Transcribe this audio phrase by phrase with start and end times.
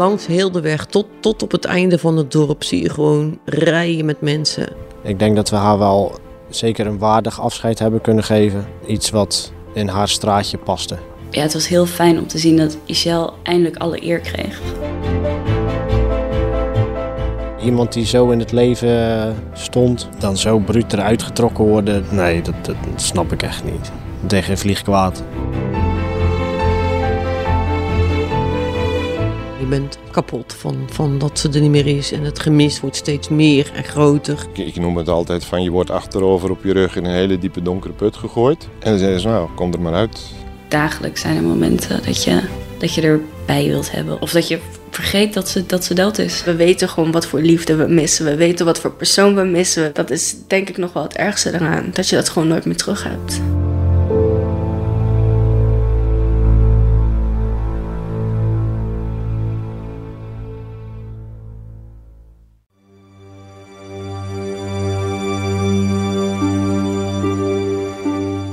[0.00, 3.38] Langs heel de weg tot, tot op het einde van het dorp zie je gewoon
[3.44, 4.68] rijen met mensen.
[5.02, 6.18] Ik denk dat we haar wel
[6.48, 8.66] zeker een waardig afscheid hebben kunnen geven.
[8.86, 10.96] Iets wat in haar straatje paste.
[11.30, 14.60] Ja, het was heel fijn om te zien dat Michelle eindelijk alle eer kreeg.
[17.62, 22.04] Iemand die zo in het leven stond, dan zo bruut eruit getrokken worden.
[22.10, 23.92] Nee, dat, dat snap ik echt niet.
[24.26, 25.22] Tegen vlieg kwaad.
[29.60, 32.12] Je bent kapot van, van dat ze er niet meer is.
[32.12, 34.46] En het gemis wordt steeds meer en groter.
[34.52, 37.38] Ik, ik noem het altijd van je wordt achterover op je rug in een hele
[37.38, 38.68] diepe donkere put gegooid.
[38.78, 40.20] En dan zeggen ze nou, kom er maar uit.
[40.68, 42.42] Dagelijks zijn er momenten dat je,
[42.78, 44.20] dat je erbij wilt hebben.
[44.20, 44.58] Of dat je
[44.90, 46.44] vergeet dat ze, dat ze dood is.
[46.44, 48.24] We weten gewoon wat voor liefde we missen.
[48.24, 49.94] We weten wat voor persoon we missen.
[49.94, 51.90] Dat is denk ik nog wel het ergste eraan.
[51.92, 53.40] Dat je dat gewoon nooit meer terug hebt.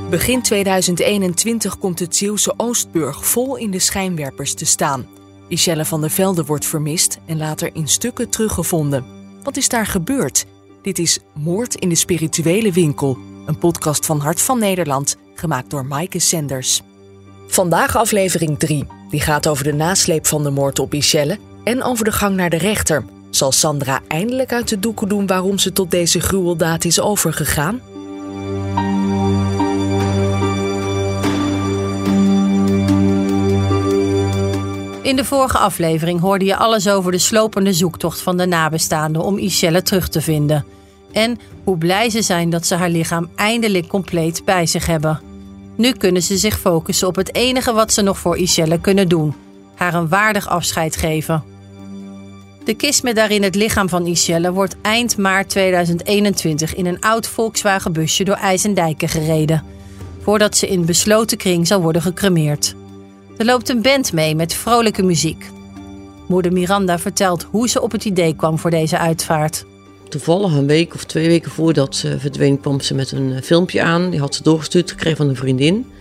[0.10, 5.08] Begin 2021 komt het Zeeuwse Oostburg vol in de schijnwerpers te staan.
[5.50, 9.06] Michelle van der Velde wordt vermist en later in stukken teruggevonden.
[9.44, 10.46] Wat is daar gebeurd?
[10.82, 15.86] Dit is Moord in de Spirituele Winkel, een podcast van Hart van Nederland, gemaakt door
[15.86, 16.82] Maaike Senders.
[17.48, 18.88] Vandaag aflevering 3.
[19.10, 22.50] Die gaat over de nasleep van de moord op Michelle en over de gang naar
[22.50, 23.06] de rechter.
[23.30, 27.82] Zal Sandra eindelijk uit de doeken doen waarom ze tot deze gruweldaad is overgegaan?
[35.08, 39.36] In de vorige aflevering hoorde je alles over de slopende zoektocht van de nabestaanden om
[39.36, 40.66] Michelle terug te vinden.
[41.12, 45.22] En hoe blij ze zijn dat ze haar lichaam eindelijk compleet bij zich hebben.
[45.76, 49.36] Nu kunnen ze zich focussen op het enige wat ze nog voor Michelle kunnen doen:
[49.76, 51.44] haar een waardig afscheid geven.
[52.64, 57.28] De kist met daarin het lichaam van Michelle wordt eind maart 2021 in een oud
[57.28, 59.64] Volkswagen busje door IJsendijken gereden,
[60.22, 62.76] voordat ze in besloten kring zal worden gecremeerd.
[63.38, 65.50] Er loopt een band mee met vrolijke muziek.
[66.28, 69.66] Moeder Miranda vertelt hoe ze op het idee kwam voor deze uitvaart.
[70.10, 73.82] Toevallig een week of twee weken voordat ze verdween, kwam ze met een eh, filmpje
[73.82, 74.10] aan.
[74.10, 75.92] Die had ze doorgestuurd gekregen van een vriendin.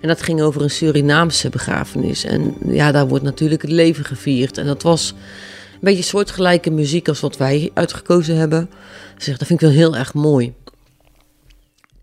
[0.00, 2.24] En dat ging over een Surinaamse begrafenis.
[2.24, 4.58] En ja, daar wordt natuurlijk het leven gevierd.
[4.58, 5.14] En dat was
[5.72, 8.70] een beetje soortgelijke muziek als wat wij uitgekozen hebben.
[9.16, 10.54] Ze zegt, dat vind ik wel heel erg mooi.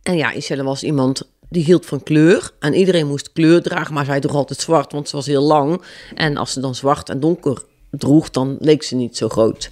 [0.04, 2.52] En ja, Iselle was iemand die hield van kleur.
[2.60, 5.82] En iedereen moest kleur dragen, maar zij droeg altijd zwart, want ze was heel lang.
[6.16, 9.72] En als ze dan zwart en donker droeg, dan leek ze niet zo groot.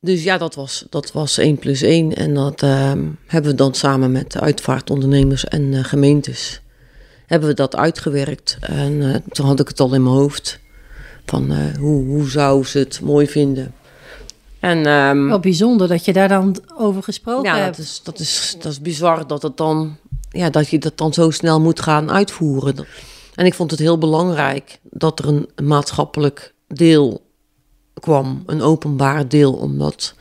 [0.00, 2.14] Dus ja, dat was, dat was 1 plus 1.
[2.14, 6.60] En dat ehm, hebben we dan samen met de uitvaartondernemers en uh, gemeentes...
[7.26, 8.56] hebben we dat uitgewerkt.
[8.60, 10.60] En uh, toen had ik het al in mijn hoofd.
[11.26, 13.74] Van uh, hoe, hoe zou ze het mooi vinden.
[14.60, 17.76] En, um, Wel bijzonder dat je daar dan over gesproken ja, hebt.
[17.76, 19.96] dat is, dat, is, dat is bizar dat het dan
[20.32, 22.86] ja, dat je dat dan zo snel moet gaan uitvoeren.
[23.34, 27.22] En ik vond het heel belangrijk dat er een maatschappelijk deel
[28.00, 30.14] kwam, een openbaar deel, omdat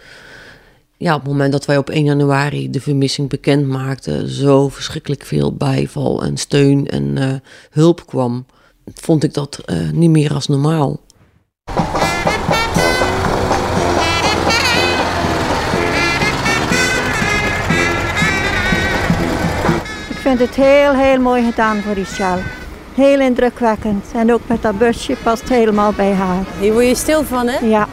[0.97, 5.25] ja, op het moment dat wij op 1 januari de vermissing bekend maakten, zo verschrikkelijk
[5.25, 7.33] veel bijval en steun en uh,
[7.69, 8.45] hulp kwam,
[8.93, 10.99] vond ik dat uh, niet meer als normaal.
[20.37, 22.41] Vind het heel, heel mooi gedaan voor Michelle.
[22.95, 24.05] Heel indrukwekkend.
[24.13, 26.43] En ook met dat busje past helemaal bij haar.
[26.59, 27.65] Hier word je stil van, hè?
[27.65, 27.87] Ja,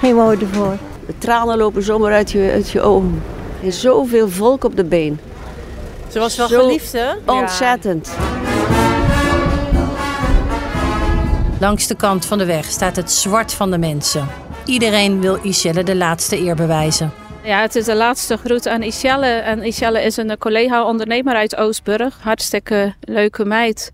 [0.00, 0.76] geen woorden voor.
[1.06, 3.22] De tranen lopen zomaar uit je, uit je ogen.
[3.60, 5.20] Er is zoveel volk op de been.
[6.08, 7.08] Ze was wel Zo geliefd, hè?
[7.26, 8.10] Ontzettend.
[11.60, 14.28] Langs de kant van de weg staat het zwart van de mensen.
[14.64, 17.12] Iedereen wil Iselle de laatste eer bewijzen.
[17.48, 19.26] Ja, het is de laatste groet aan Iselle.
[19.26, 22.18] En Iselle is een collega-ondernemer uit Oostburg.
[22.22, 23.92] Hartstikke leuke meid.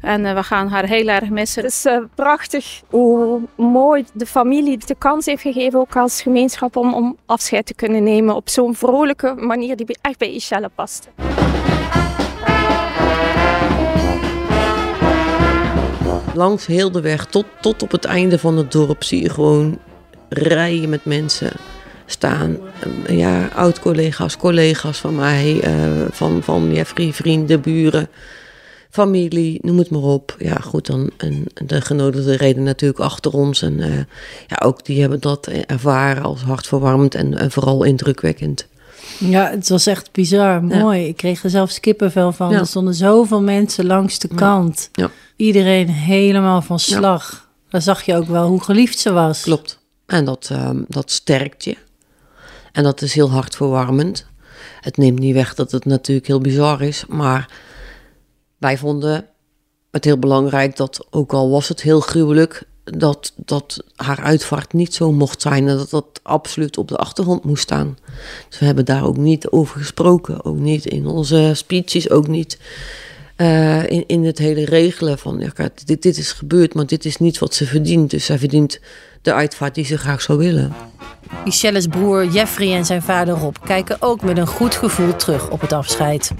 [0.00, 1.62] En uh, we gaan haar heel erg missen.
[1.62, 6.76] Het is uh, prachtig hoe mooi de familie de kans heeft gegeven, ook als gemeenschap,
[6.76, 11.08] om, om afscheid te kunnen nemen op zo'n vrolijke manier die echt bij Iselle past.
[16.34, 19.78] Langs heel de weg tot, tot op het einde van het dorp zie je gewoon
[20.28, 21.52] rijen met mensen
[22.06, 22.56] staan.
[23.08, 28.08] Ja, oud-collega's, collega's van mij, uh, van, van ja, vrienden, buren,
[28.90, 30.36] familie, noem het maar op.
[30.38, 33.62] Ja, goed, dan en de genodigden reden natuurlijk achter ons.
[33.62, 33.96] En uh,
[34.46, 38.66] ja, ook die hebben dat ervaren als hartverwarmend en, en vooral indrukwekkend.
[39.18, 41.00] Ja, het was echt bizar, mooi.
[41.00, 41.06] Ja.
[41.06, 42.50] Ik kreeg er zelfs kippenvel van.
[42.50, 42.58] Ja.
[42.58, 44.88] Er stonden zoveel mensen langs de kant.
[44.92, 45.10] Ja.
[45.36, 47.48] Iedereen helemaal van slag.
[47.68, 49.42] Dan zag je ook wel hoe geliefd ze was.
[49.42, 49.78] Klopt.
[50.06, 51.76] En dat, ehm, dat sterkt je.
[52.76, 54.26] En dat is heel hartverwarmend.
[54.80, 57.04] Het neemt niet weg dat het natuurlijk heel bizar is.
[57.08, 57.50] Maar
[58.58, 59.26] wij vonden
[59.90, 64.94] het heel belangrijk dat, ook al was het heel gruwelijk, dat, dat haar uitvaart niet
[64.94, 67.98] zo mocht zijn en dat dat absoluut op de achtergrond moest staan.
[68.48, 72.58] Dus we hebben daar ook niet over gesproken, ook niet in onze speeches, ook niet
[73.36, 77.04] eh, in, in het hele regelen van ja, kijk, dit, dit is gebeurd, maar dit
[77.04, 78.10] is niet wat ze verdient.
[78.10, 78.80] Dus zij verdient
[79.22, 80.72] de uitvaart die ze graag zou willen.
[81.44, 85.60] Michelle's broer Jeffrey en zijn vader Rob kijken ook met een goed gevoel terug op
[85.60, 86.32] het afscheid.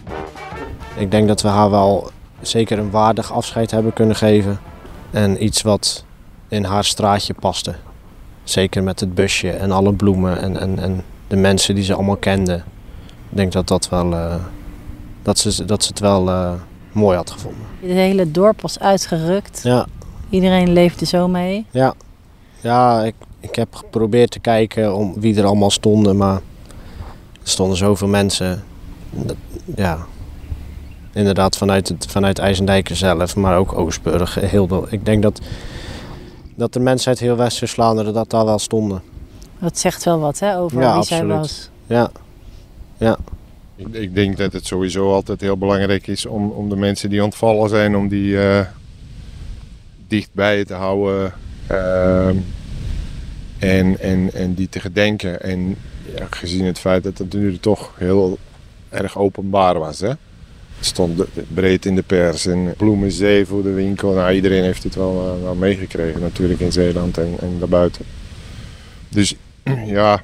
[0.96, 2.10] Ik denk dat we haar wel
[2.40, 4.58] zeker een waardig afscheid hebben kunnen geven.
[5.10, 6.04] En iets wat
[6.48, 7.74] in haar straatje paste.
[8.44, 12.16] Zeker met het busje en alle bloemen en, en, en de mensen die ze allemaal
[12.16, 12.54] kende.
[13.30, 14.34] Ik denk dat, dat, wel, uh,
[15.22, 16.52] dat, ze, dat ze het wel uh,
[16.96, 17.62] mooi had gevonden.
[17.80, 19.60] Het hele dorp was uitgerukt.
[19.62, 19.86] Ja.
[20.30, 21.66] Iedereen leefde zo mee.
[21.70, 21.94] Ja,
[22.60, 26.40] ja ik, ik heb geprobeerd te kijken om wie er allemaal stonden, maar
[27.42, 28.64] er stonden zoveel mensen.
[29.76, 29.98] Ja,
[31.12, 34.34] inderdaad vanuit, het, vanuit IJsendijken zelf, maar ook Oostburg.
[34.34, 35.40] Heel, ik denk dat,
[36.54, 39.02] dat de mensen uit heel West-Vlaanderen dat daar wel stonden.
[39.58, 41.28] Dat zegt wel wat hè, over ja, wie absoluut.
[41.28, 41.70] zij was.
[41.86, 42.10] Ja,
[42.96, 43.16] ja.
[43.76, 47.24] Ik, ik, denk dat het sowieso altijd heel belangrijk is om, om de mensen die
[47.24, 48.60] ontvallen zijn, om die uh,
[50.08, 51.32] dichtbij te houden.
[51.70, 52.28] Uh,
[53.58, 55.42] en, en, en die te gedenken.
[55.42, 55.76] En
[56.30, 58.38] gezien het feit dat het nu toch heel
[58.88, 60.00] erg openbaar was.
[60.00, 60.08] Hè?
[60.76, 61.24] Het stond
[61.54, 64.12] breed in de pers en bloemenzee voor de winkel.
[64.12, 68.04] Nou, iedereen heeft het wel, uh, wel meegekregen natuurlijk in Zeeland en, en daarbuiten.
[69.08, 69.34] Dus
[69.86, 70.22] ja,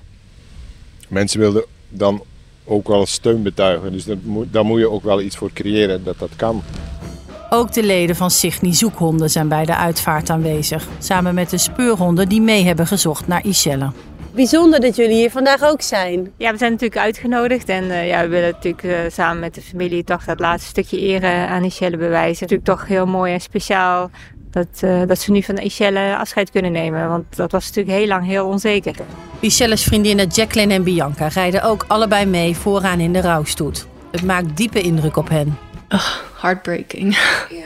[1.08, 2.22] mensen wilden dan
[2.64, 3.92] ook wel steun betuigen.
[3.92, 6.62] Dus moet, daar moet je ook wel iets voor creëren dat dat kan.
[7.50, 10.88] Ook de leden van Signy Zoekhonden zijn bij de uitvaart aanwezig.
[10.98, 13.92] Samen met de speurhonden die mee hebben gezocht naar Ischelle.
[14.34, 16.32] Bijzonder dat jullie hier vandaag ook zijn.
[16.36, 17.68] Ja, we zijn natuurlijk uitgenodigd.
[17.68, 20.98] En uh, ja, we willen natuurlijk uh, samen met de familie toch dat laatste stukje
[20.98, 22.46] ere aan Ischelle bewijzen.
[22.48, 24.10] Natuurlijk toch heel mooi en speciaal
[24.52, 27.08] dat, uh, dat ze nu van Ischelle afscheid kunnen nemen.
[27.08, 28.94] Want dat was natuurlijk heel lang heel onzeker.
[29.40, 33.86] Ichelle's vriendinnen Jacqueline en Bianca rijden ook allebei mee vooraan in de rouwstoet.
[34.10, 35.58] Het maakt diepe indruk op hen.
[35.88, 37.16] Oh, heartbreaking.
[37.50, 37.56] Ja.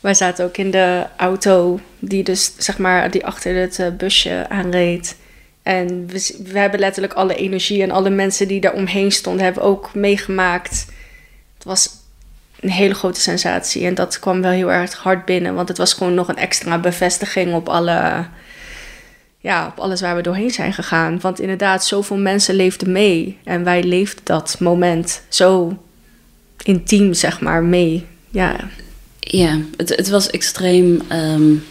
[0.00, 5.16] Wij zaten ook in de auto die dus zeg maar die achter het busje aanreed.
[5.62, 9.62] En we, we, hebben letterlijk alle energie en alle mensen die daar omheen stonden hebben
[9.62, 10.86] ook meegemaakt.
[11.54, 11.88] Het was
[12.64, 15.92] een hele grote sensatie en dat kwam wel heel erg hard binnen, want het was
[15.92, 18.26] gewoon nog een extra bevestiging op alle,
[19.38, 21.20] ja, op alles waar we doorheen zijn gegaan.
[21.20, 25.78] Want inderdaad, zoveel mensen leefden mee en wij leefden dat moment zo
[26.62, 28.06] intiem, zeg maar, mee.
[28.30, 28.56] Ja,
[29.20, 31.00] ja het, het was extreem.
[31.12, 31.64] Um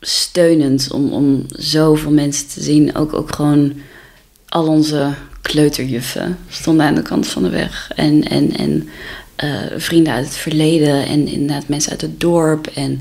[0.00, 2.94] steunend om, om zoveel mensen te zien.
[2.94, 3.72] Ook, ook gewoon
[4.48, 7.90] al onze kleuterjuffen stonden aan de kant van de weg.
[7.94, 8.88] En, en, en
[9.44, 13.00] uh, vrienden uit het verleden en inderdaad mensen uit het dorp en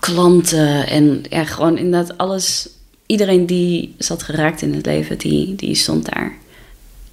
[0.00, 0.86] klanten.
[0.86, 2.68] En ja, gewoon inderdaad alles.
[3.06, 6.32] Iedereen die zat geraakt in het leven, die, die stond daar.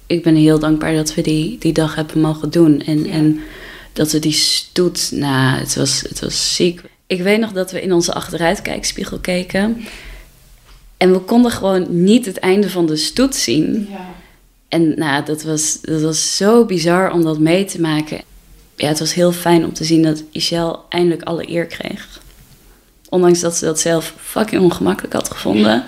[0.06, 2.80] Ik ben heel dankbaar dat we die, die dag hebben mogen doen.
[2.80, 3.10] En, ja.
[3.10, 3.40] en
[3.92, 6.82] dat we die stoet, nou, het was, het was ziek.
[7.06, 9.84] Ik weet nog dat we in onze achteruitkijkspiegel keken.
[10.96, 13.88] En we konden gewoon niet het einde van de stoet zien.
[13.90, 14.19] Ja.
[14.70, 18.20] En nou, dat was, dat was zo bizar om dat mee te maken.
[18.76, 22.20] Ja, het was heel fijn om te zien dat Michelle eindelijk alle eer kreeg.
[23.08, 25.84] Ondanks dat ze dat zelf fucking ongemakkelijk had gevonden,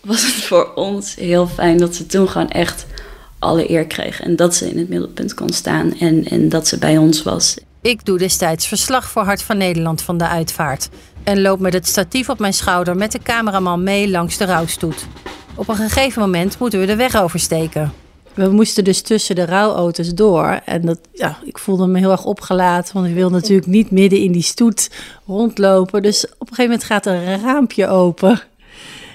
[0.00, 2.86] was het voor ons heel fijn dat ze toen gewoon echt
[3.38, 4.20] alle eer kreeg.
[4.20, 7.56] En dat ze in het middelpunt kon staan en, en dat ze bij ons was.
[7.82, 10.88] Ik doe destijds verslag voor Hart van Nederland van de uitvaart.
[11.24, 15.06] En loop met het statief op mijn schouder met de cameraman mee langs de rouwstoet.
[15.58, 17.92] Op een gegeven moment moeten we de weg oversteken.
[18.34, 20.60] We moesten dus tussen de rouwauto's door.
[20.64, 24.18] En dat, ja, ik voelde me heel erg opgelaten, want ik wil natuurlijk niet midden
[24.18, 24.90] in die stoet
[25.26, 26.02] rondlopen.
[26.02, 28.40] Dus op een gegeven moment gaat er een raampje open.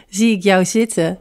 [0.09, 1.17] Zie ik jou zitten.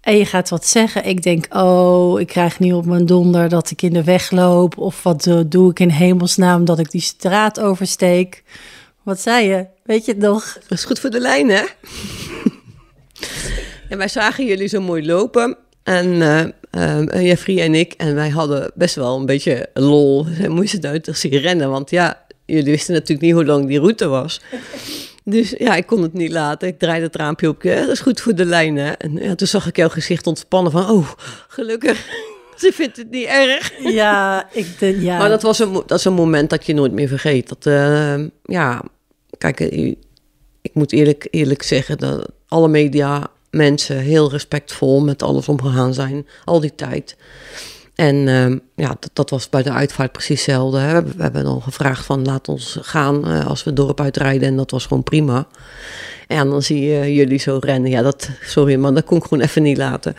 [0.00, 1.04] En je gaat wat zeggen.
[1.04, 4.78] Ik denk, oh, ik krijg nu op mijn donder dat ik in de weg loop.
[4.78, 8.42] Of wat uh, doe ik in hemelsnaam dat ik die straat oversteek.
[9.02, 9.66] Wat zei je?
[9.84, 10.58] Weet je het nog?
[10.68, 11.62] Dat is goed voor de lijn, hè?
[13.94, 15.56] en wij zagen jullie zo mooi lopen.
[15.82, 17.92] En uh, uh, Jeffrey en ik.
[17.92, 20.26] En wij hadden best wel een beetje lol.
[20.26, 21.70] We moesten uit zien rennen.
[21.70, 24.40] Want ja, jullie wisten natuurlijk niet hoe lang die route was.
[25.24, 26.68] Dus ja, ik kon het niet laten.
[26.68, 27.62] Ik draaide het raampje op.
[27.62, 28.96] Ja, dat is goed voor de lijnen.
[28.96, 30.90] En ja, toen zag ik jouw gezicht ontspannen van...
[30.90, 31.08] Oh,
[31.48, 32.06] gelukkig.
[32.60, 33.72] Ze vindt het niet erg.
[33.78, 35.00] Ja, ik denk...
[35.00, 35.18] Ja.
[35.18, 37.48] Maar dat was een, dat is een moment dat je nooit meer vergeet.
[37.48, 38.82] Dat, uh, ja,
[39.38, 39.60] kijk,
[40.62, 46.26] ik moet eerlijk, eerlijk zeggen dat alle media mensen heel respectvol met alles omgegaan zijn,
[46.44, 47.16] al die tijd.
[47.94, 50.78] En ehm, ja, dat, was bij de uitvaart precies hetzelfde.
[50.78, 51.02] Hè.
[51.02, 54.48] We, hebben dan gevraagd van laat ons gaan uh, als we het dorp uitrijden.
[54.48, 55.46] En dat was gewoon prima.
[56.26, 57.90] En dan zie je jullie zo rennen.
[57.90, 60.14] Ja, dat, sorry, maar dat kon ik gewoon even niet laten.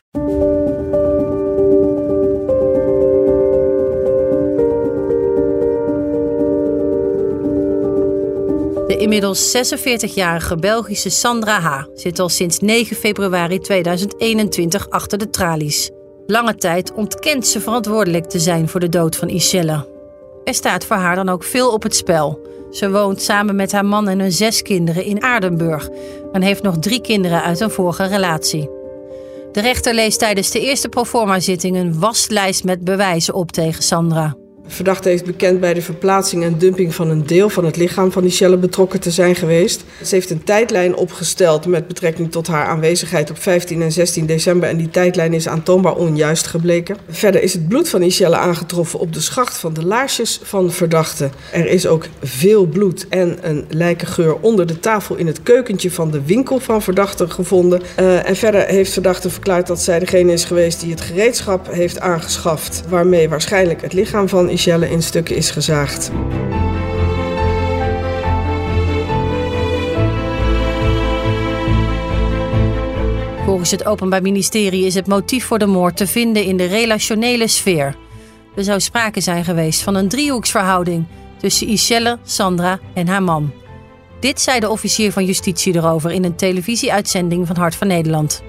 [8.86, 11.84] De inmiddels 46-jarige Belgische Sandra H.
[11.94, 15.90] zit al sinds 9 februari 2021 achter de tralies.
[16.26, 19.88] Lange tijd ontkent ze verantwoordelijk te zijn voor de dood van Iselle.
[20.44, 22.40] Er staat voor haar dan ook veel op het spel.
[22.70, 25.88] Ze woont samen met haar man en hun zes kinderen in Aardenburg
[26.32, 28.70] en heeft nog drie kinderen uit een vorige relatie.
[29.52, 34.36] De rechter leest tijdens de eerste proforma-zitting een waslijst met bewijzen op tegen Sandra.
[34.66, 38.12] De verdachte heeft bekend bij de verplaatsing en dumping van een deel van het lichaam
[38.12, 39.84] van Michelle betrokken te zijn geweest.
[40.04, 44.68] Ze heeft een tijdlijn opgesteld met betrekking tot haar aanwezigheid op 15 en 16 december
[44.68, 46.96] en die tijdlijn is aantoonbaar onjuist gebleken.
[47.08, 51.30] Verder is het bloed van Michelle aangetroffen op de schacht van de laarsjes van verdachte.
[51.52, 56.10] Er is ook veel bloed en een lijkengeur onder de tafel in het keukentje van
[56.10, 57.82] de winkel van verdachte gevonden.
[58.00, 62.00] Uh, en verder heeft verdachte verklaard dat zij degene is geweest die het gereedschap heeft
[62.00, 66.10] aangeschaft waarmee waarschijnlijk het lichaam van Michelle in stukken is gezaagd.
[73.44, 77.48] Volgens het Openbaar Ministerie is het motief voor de moord te vinden in de relationele
[77.48, 77.96] sfeer.
[78.54, 81.06] Er zou sprake zijn geweest van een driehoeksverhouding
[81.38, 83.52] tussen Iselle, Sandra en haar man.
[84.20, 88.42] Dit zei de officier van justitie erover in een televisieuitzending van Hart van Nederland.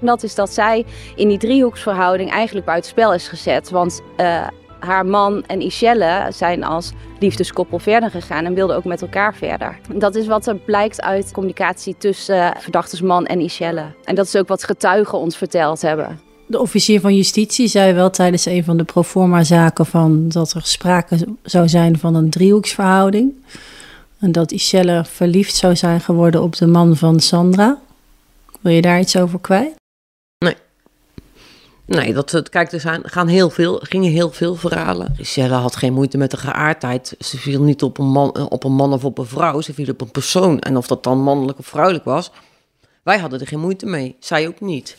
[0.00, 0.84] Dat is dat zij
[1.16, 3.70] in die driehoeksverhouding eigenlijk buitenspel is gezet.
[3.70, 4.46] Want uh,
[4.80, 9.78] haar man en Ishelle zijn als liefdeskoppel verder gegaan en wilden ook met elkaar verder.
[9.94, 13.84] Dat is wat er blijkt uit communicatie tussen verdachtesman en Ishelle.
[14.04, 16.20] En dat is ook wat getuigen ons verteld hebben.
[16.46, 21.16] De officier van justitie zei wel tijdens een van de proforma-zaken van dat er sprake
[21.42, 23.32] zou zijn van een driehoeksverhouding.
[24.18, 27.78] En dat Ishelle verliefd zou zijn geworden op de man van Sandra.
[28.60, 29.79] Wil je daar iets over kwijt?
[31.96, 35.14] Nee, dat, kijk, er zijn, gaan heel veel, gingen heel veel verhalen.
[35.16, 37.14] Richelle had geen moeite met de geaardheid.
[37.18, 39.60] Ze viel niet op een, man, eh, op een man of op een vrouw.
[39.60, 40.58] Ze viel op een persoon.
[40.58, 42.30] En of dat dan mannelijk of vrouwelijk was,
[43.02, 44.16] wij hadden er geen moeite mee.
[44.20, 44.96] Zij ook niet.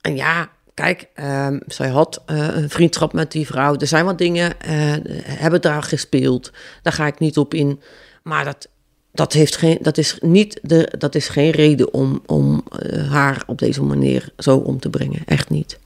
[0.00, 3.76] En ja, kijk, uh, zij had uh, een vriendschap met die vrouw.
[3.76, 4.94] Er zijn wat dingen, uh,
[5.24, 6.52] hebben daar gespeeld.
[6.82, 7.80] Daar ga ik niet op in.
[8.22, 8.68] Maar dat,
[9.12, 13.42] dat, heeft geen, dat, is, niet de, dat is geen reden om, om uh, haar
[13.46, 15.22] op deze manier zo om te brengen.
[15.26, 15.78] Echt niet.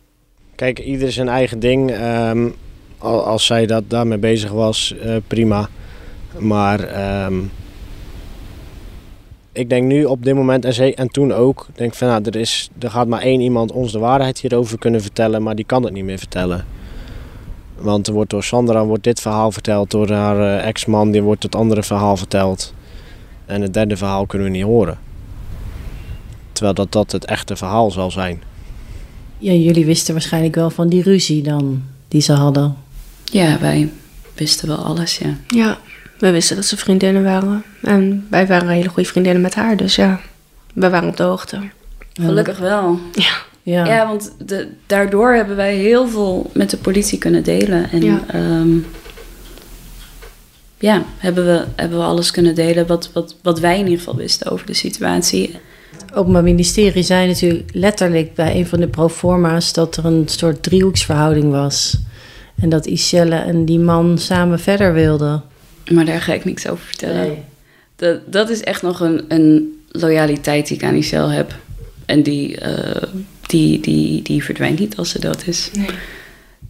[0.54, 1.90] Kijk, ieder zijn eigen ding.
[2.30, 2.54] Um,
[2.98, 5.68] als zij dat daarmee bezig was, uh, prima.
[6.38, 7.50] Maar um,
[9.52, 12.36] ik denk nu op dit moment, en, ze, en toen ook, denk van nou, er,
[12.36, 15.82] is, er gaat maar één iemand ons de waarheid hierover kunnen vertellen, maar die kan
[15.82, 16.66] het niet meer vertellen.
[17.78, 21.42] Want er wordt door Sandra wordt dit verhaal verteld, door haar uh, ex-man die wordt
[21.42, 22.74] het andere verhaal verteld.
[23.46, 24.98] En het derde verhaal kunnen we niet horen.
[26.52, 28.42] Terwijl dat, dat het echte verhaal zal zijn.
[29.38, 32.76] Ja, jullie wisten waarschijnlijk wel van die ruzie dan, die ze hadden.
[33.24, 33.90] Ja, wij
[34.34, 35.36] wisten wel alles, ja.
[35.48, 35.78] Ja,
[36.18, 37.64] we wisten dat ze vriendinnen waren.
[37.82, 40.20] En wij waren hele goede vriendinnen met haar, dus ja,
[40.74, 41.60] we waren op de hoogte.
[42.12, 42.98] Gelukkig wel.
[43.12, 43.32] Ja.
[43.62, 47.90] Ja, ja want de, daardoor hebben wij heel veel met de politie kunnen delen.
[47.90, 48.20] En ja.
[48.34, 48.86] Um,
[50.78, 54.16] ja, hebben we, hebben we alles kunnen delen wat, wat, wat wij in ieder geval
[54.16, 55.56] wisten over de situatie.
[55.96, 60.62] Het Openbaar Ministerie zei natuurlijk letterlijk bij een van de proforma's dat er een soort
[60.62, 61.98] driehoeksverhouding was.
[62.60, 65.42] En dat Iselle en die man samen verder wilden.
[65.90, 67.26] Maar daar ga ik niks over vertellen.
[67.26, 67.42] Nee.
[67.96, 71.54] Dat, dat is echt nog een, een loyaliteit die ik aan Iselle heb.
[72.06, 73.02] En die, uh,
[73.46, 75.70] die, die, die verdwijnt niet als ze dood is.
[75.72, 75.86] Nee.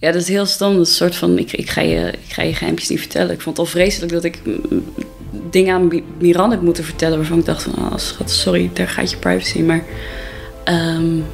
[0.04, 0.76] Ja, dat is heel stom.
[0.76, 3.30] Dat soort van, ik, ik, ga je, ik ga je geheimpjes niet vertellen.
[3.30, 4.38] Ik vond het al vreselijk dat ik
[5.50, 7.18] dingen aan Miran heb moeten vertellen...
[7.18, 9.60] waarvan ik dacht van, oh, schat, sorry, daar gaat je privacy.
[9.60, 9.84] Maar
[10.64, 11.24] um,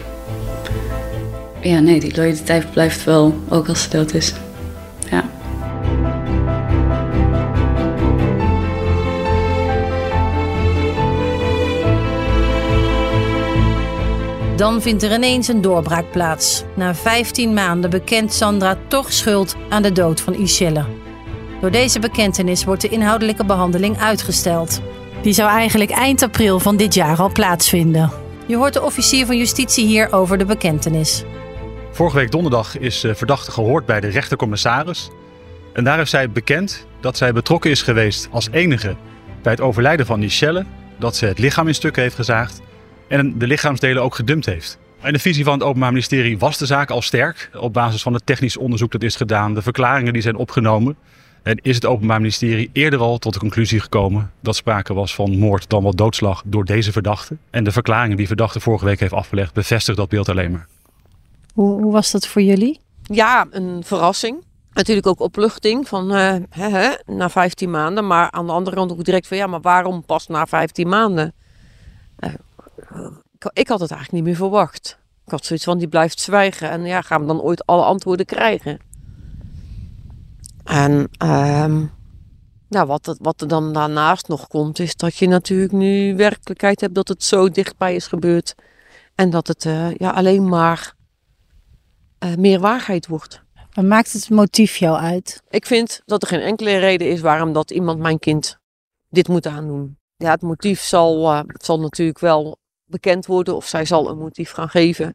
[1.63, 4.33] ja, nee, die loyaliteit blijft wel, ook als ze dood is.
[14.61, 16.65] Dan vindt er ineens een doorbraak plaats.
[16.77, 20.85] Na 15 maanden bekent Sandra toch schuld aan de dood van Ishelle.
[21.61, 24.81] Door deze bekentenis wordt de inhoudelijke behandeling uitgesteld.
[25.23, 28.11] Die zou eigenlijk eind april van dit jaar al plaatsvinden.
[28.47, 31.25] Je hoort de officier van justitie hier over de bekentenis.
[31.91, 35.11] Vorige week donderdag is de verdachte gehoord bij de rechtercommissaris.
[35.73, 38.97] En daar heeft zij bekend dat zij betrokken is geweest als enige
[39.43, 40.67] bij het overlijden van Michelle
[40.99, 42.61] dat ze het lichaam in stukken heeft gezaagd
[43.11, 44.79] en de lichaamsdelen ook gedumpt heeft.
[45.03, 48.15] In de visie van het Openbaar Ministerie was de zaak al sterk op basis van
[48.15, 50.97] het technisch onderzoek dat is gedaan, de verklaringen die zijn opgenomen.
[51.43, 55.39] En is het Openbaar Ministerie eerder al tot de conclusie gekomen dat sprake was van
[55.39, 57.37] moord dan wel doodslag door deze verdachte.
[57.51, 60.67] En de verklaringen die verdachte vorige week heeft afgelegd bevestigt dat beeld alleen maar.
[61.55, 62.81] Hoe, hoe was dat voor jullie?
[63.03, 64.45] Ja, een verrassing.
[64.73, 68.07] Natuurlijk ook opluchting van uh, hè, hè, na 15 maanden.
[68.07, 71.33] Maar aan de andere kant ook direct van ja, maar waarom pas na 15 maanden?
[72.21, 72.31] Uh,
[73.53, 74.99] ik, had het eigenlijk niet meer verwacht.
[75.25, 76.71] Ik had zoiets van die blijft zwijgen.
[76.71, 78.79] En ja, gaan we dan ooit alle antwoorden krijgen?
[80.65, 81.83] En uh,
[82.69, 86.95] nou, wat, wat er dan daarnaast nog komt, is dat je natuurlijk nu werkelijkheid hebt
[86.95, 88.55] dat het zo dichtbij is gebeurd.
[89.15, 90.95] En dat het uh, ja, alleen maar
[92.25, 93.43] uh, meer waarheid wordt.
[93.73, 95.43] Wat maakt het motief jou uit?
[95.49, 98.59] Ik vind dat er geen enkele reden is waarom dat iemand mijn kind
[99.09, 99.99] dit moet aandoen.
[100.17, 102.59] Ja, het motief zal, uh, zal natuurlijk wel
[102.91, 105.15] bekend worden of zij zal een motief gaan geven.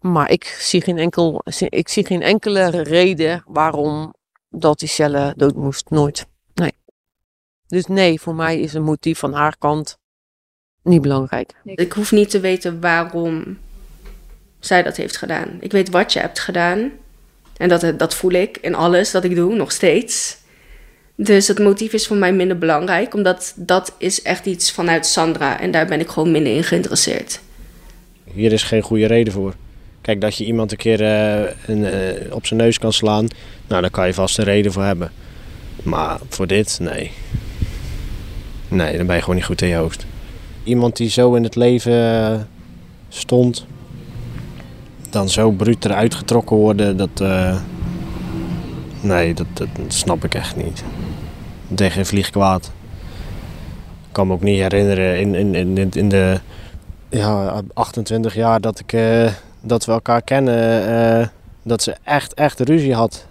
[0.00, 4.14] Maar ik zie geen, enkel, ik zie geen enkele reden waarom
[4.48, 5.90] dat die cellen dood moest.
[5.90, 6.26] Nooit.
[6.54, 6.72] Nee.
[7.66, 9.98] Dus nee, voor mij is een motief van haar kant
[10.82, 11.54] niet belangrijk.
[11.64, 13.58] Ik hoef niet te weten waarom
[14.58, 15.56] zij dat heeft gedaan.
[15.60, 16.90] Ik weet wat je hebt gedaan.
[17.56, 20.38] En dat, dat voel ik in alles dat ik doe, nog steeds.
[21.18, 25.60] Dus het motief is voor mij minder belangrijk, omdat dat is echt iets vanuit Sandra.
[25.60, 27.40] En daar ben ik gewoon minder in geïnteresseerd.
[28.32, 29.54] Hier is geen goede reden voor.
[30.00, 33.26] Kijk, dat je iemand een keer uh, een, uh, op zijn neus kan slaan,
[33.66, 35.12] nou, daar kan je vast een reden voor hebben.
[35.82, 37.10] Maar voor dit, nee.
[38.68, 40.06] Nee, dan ben je gewoon niet goed in je hoofd.
[40.64, 42.40] Iemand die zo in het leven uh,
[43.08, 43.66] stond,
[45.10, 47.24] dan zo bruut eruit getrokken worden, dat.
[49.00, 50.84] nee, dat, dat, snap ik echt niet.
[51.74, 52.70] Tegen geen vlieg kwaad.
[54.06, 56.40] Ik kan me ook niet herinneren in, in, in, in de
[57.08, 58.92] ja, 28 jaar dat ik
[59.66, 60.88] dat we elkaar kennen,
[61.20, 61.26] uh,
[61.62, 63.26] dat ze echt, echt ruzie had.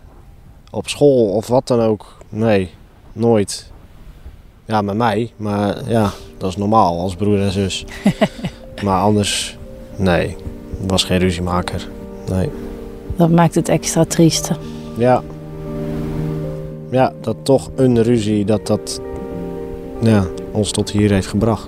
[0.72, 2.18] Op school of wat dan ook.
[2.30, 2.70] Nee,
[3.14, 3.72] nooit.
[4.66, 7.86] Ja, met mij, maar ja, dat is normaal als broer en zus.
[8.84, 9.58] maar anders,
[9.96, 10.36] nee,
[10.80, 11.88] was geen ruziemaker.
[12.30, 12.50] Nee.
[13.16, 14.52] Dat maakt het extra triest.
[14.98, 15.24] Ja.
[16.96, 19.02] Ja, dat toch een ruzie, dat dat
[20.02, 21.68] ja, ons tot hier heeft gebracht.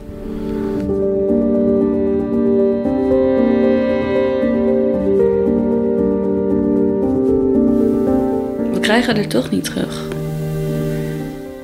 [8.81, 10.07] krijgen er toch niet terug.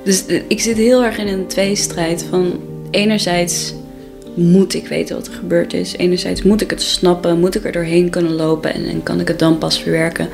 [0.04, 2.60] Dus ik zit heel erg in een tweestrijd van
[2.92, 3.74] enerzijds
[4.34, 5.98] moet ik weten wat er gebeurd is.
[5.98, 9.28] Enerzijds moet ik het snappen, moet ik er doorheen kunnen lopen en, en kan ik
[9.28, 10.30] het dan pas verwerken.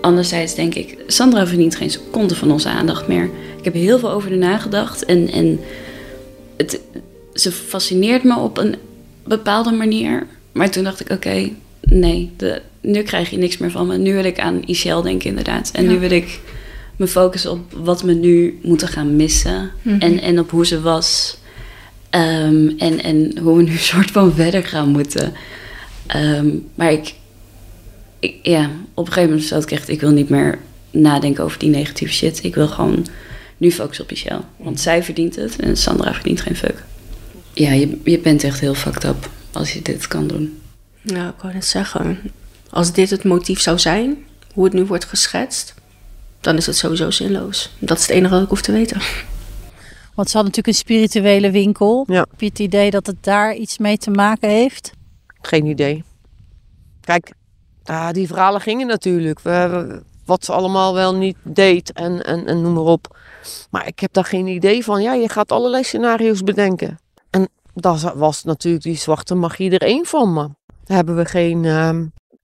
[0.00, 3.30] Anderzijds denk ik, Sandra verdient geen seconde van onze aandacht meer.
[3.58, 5.60] Ik heb heel veel over haar nagedacht en, en
[6.56, 6.80] het,
[7.34, 8.76] ze fascineert me op een
[9.24, 10.26] bepaalde manier.
[10.52, 13.98] Maar toen dacht ik, oké, nee, de, nu krijg je niks meer van me.
[13.98, 15.70] Nu wil ik aan Ishel denken, inderdaad.
[15.72, 16.40] En nu wil ik
[16.96, 19.70] me focussen op wat we nu moeten gaan missen.
[19.82, 20.00] Mhm.
[20.00, 21.38] en, en op hoe ze was.
[22.10, 25.32] Um, en, en hoe we nu soort van verder gaan moeten.
[26.16, 27.14] Um, maar ik,
[28.18, 30.58] ik, ja, op een gegeven moment zat ik echt, ik wil niet meer
[30.90, 32.44] nadenken over die negatieve shit.
[32.44, 33.06] Ik wil gewoon
[33.56, 34.42] nu focussen op Michelle.
[34.56, 36.84] Want zij verdient het en Sandra verdient geen fuck.
[37.52, 40.60] Ja, je, je bent echt heel fucked up als je dit kan doen.
[41.02, 42.32] Ja, ik wou net zeggen.
[42.70, 44.16] Als dit het motief zou zijn,
[44.52, 45.74] hoe het nu wordt geschetst,
[46.40, 47.70] dan is het sowieso zinloos.
[47.78, 49.00] Dat is het enige wat ik hoef te weten.
[50.14, 52.04] Want ze had natuurlijk een spirituele winkel.
[52.08, 52.26] Ja.
[52.30, 54.92] Heb je het idee dat het daar iets mee te maken heeft?
[55.40, 56.04] Geen idee.
[57.00, 57.32] Kijk,
[57.90, 59.40] uh, die verhalen gingen natuurlijk.
[59.40, 63.16] We, wat ze allemaal wel niet deed en, en, en noem maar op.
[63.70, 65.02] Maar ik heb daar geen idee van.
[65.02, 66.98] Ja, je gaat allerlei scenario's bedenken.
[67.30, 70.32] En dat was natuurlijk die zwarte magie er één van.
[70.32, 70.48] Maar
[70.84, 71.96] daar hebben we geen, uh,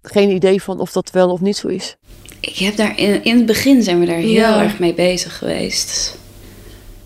[0.02, 1.96] geen idee van of dat wel of niet zo is.
[2.40, 4.62] Ik heb daar in, in het begin zijn we daar heel ja.
[4.62, 6.18] erg mee bezig geweest.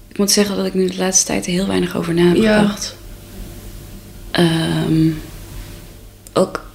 [0.08, 2.96] Ik moet zeggen dat ik nu de laatste tijd heel weinig over na heb gedacht.
[4.32, 4.84] Ja.
[4.84, 5.20] Um,
[6.32, 6.67] ook,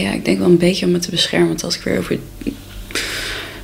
[0.00, 1.48] ja, ik denk wel een beetje om me te beschermen.
[1.48, 2.18] Want als ik weer over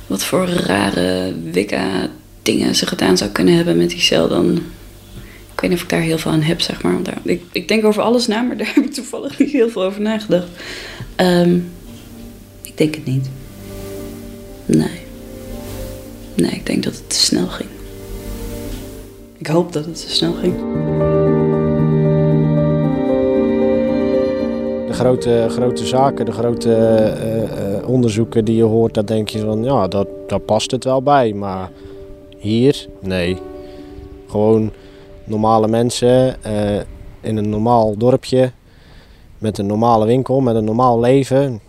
[0.07, 2.09] wat voor rare Wicca
[2.41, 4.61] dingen ze gedaan zou kunnen hebben met die cel, dan
[5.53, 6.95] ik weet niet of ik daar heel veel aan heb, zeg maar.
[7.23, 10.01] Ik, ik denk over alles na, maar daar heb ik toevallig niet heel veel over
[10.01, 10.47] nagedacht.
[11.17, 11.71] Um,
[12.61, 13.29] ik denk het niet.
[14.65, 14.99] Nee.
[16.35, 17.69] Nee, ik denk dat het te snel ging.
[19.37, 20.53] Ik hoop dat het te snel ging.
[24.99, 29.63] Grote, grote zaken, de grote uh, uh, onderzoeken die je hoort, daar denk je van
[29.63, 31.33] ja, dat, daar past het wel bij.
[31.33, 31.69] Maar
[32.37, 33.37] hier, nee.
[34.27, 34.71] Gewoon
[35.23, 36.79] normale mensen eh,
[37.21, 38.51] in een normaal dorpje
[39.37, 41.61] met een normale winkel, met een normaal leven,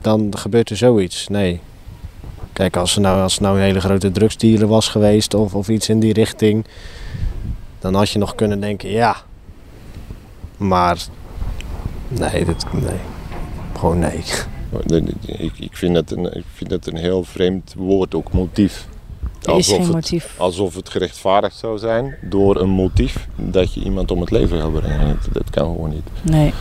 [0.00, 1.28] dan gebeurt er zoiets.
[1.28, 1.60] Nee.
[2.52, 5.88] Kijk, als er nou, als nou een hele grote drugsdealer was geweest of, of iets
[5.88, 6.64] in die richting,
[7.78, 9.16] dan had je nog kunnen denken, ja.
[10.56, 11.06] Maar
[12.18, 12.98] nee, dit, nee.
[13.76, 14.22] gewoon nee.
[15.26, 18.88] Ik, ik, vind het een, ik vind het een heel vreemd woord, ook motief.
[19.42, 20.34] Er is geen het, motief.
[20.38, 24.80] alsof het gerechtvaardigd zou zijn door een motief dat je iemand om het leven wil
[24.80, 25.18] brengen.
[25.22, 26.08] Dat, dat kan gewoon niet.
[26.22, 26.52] Nee.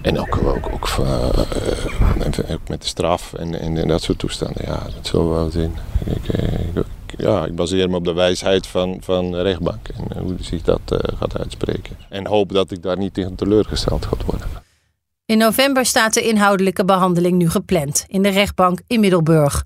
[0.00, 4.18] En ook, ook, ook, eh, eh, ook met de straf en, en, en dat soort
[4.18, 4.64] toestanden.
[4.64, 5.72] Ja, dat zullen we wel zien.
[6.04, 6.84] Ik, eh, ik,
[7.18, 10.80] ja, ik baseer me op de wijsheid van, van de rechtbank en hoe zich dat
[10.92, 11.96] uh, gaat uitspreken.
[12.08, 14.48] En hoop dat ik daar niet tegen teleurgesteld ga worden.
[15.24, 19.64] In november staat de inhoudelijke behandeling nu gepland in de rechtbank in Middelburg.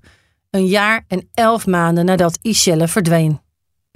[0.49, 3.41] Een jaar en elf maanden nadat Ishelle verdween.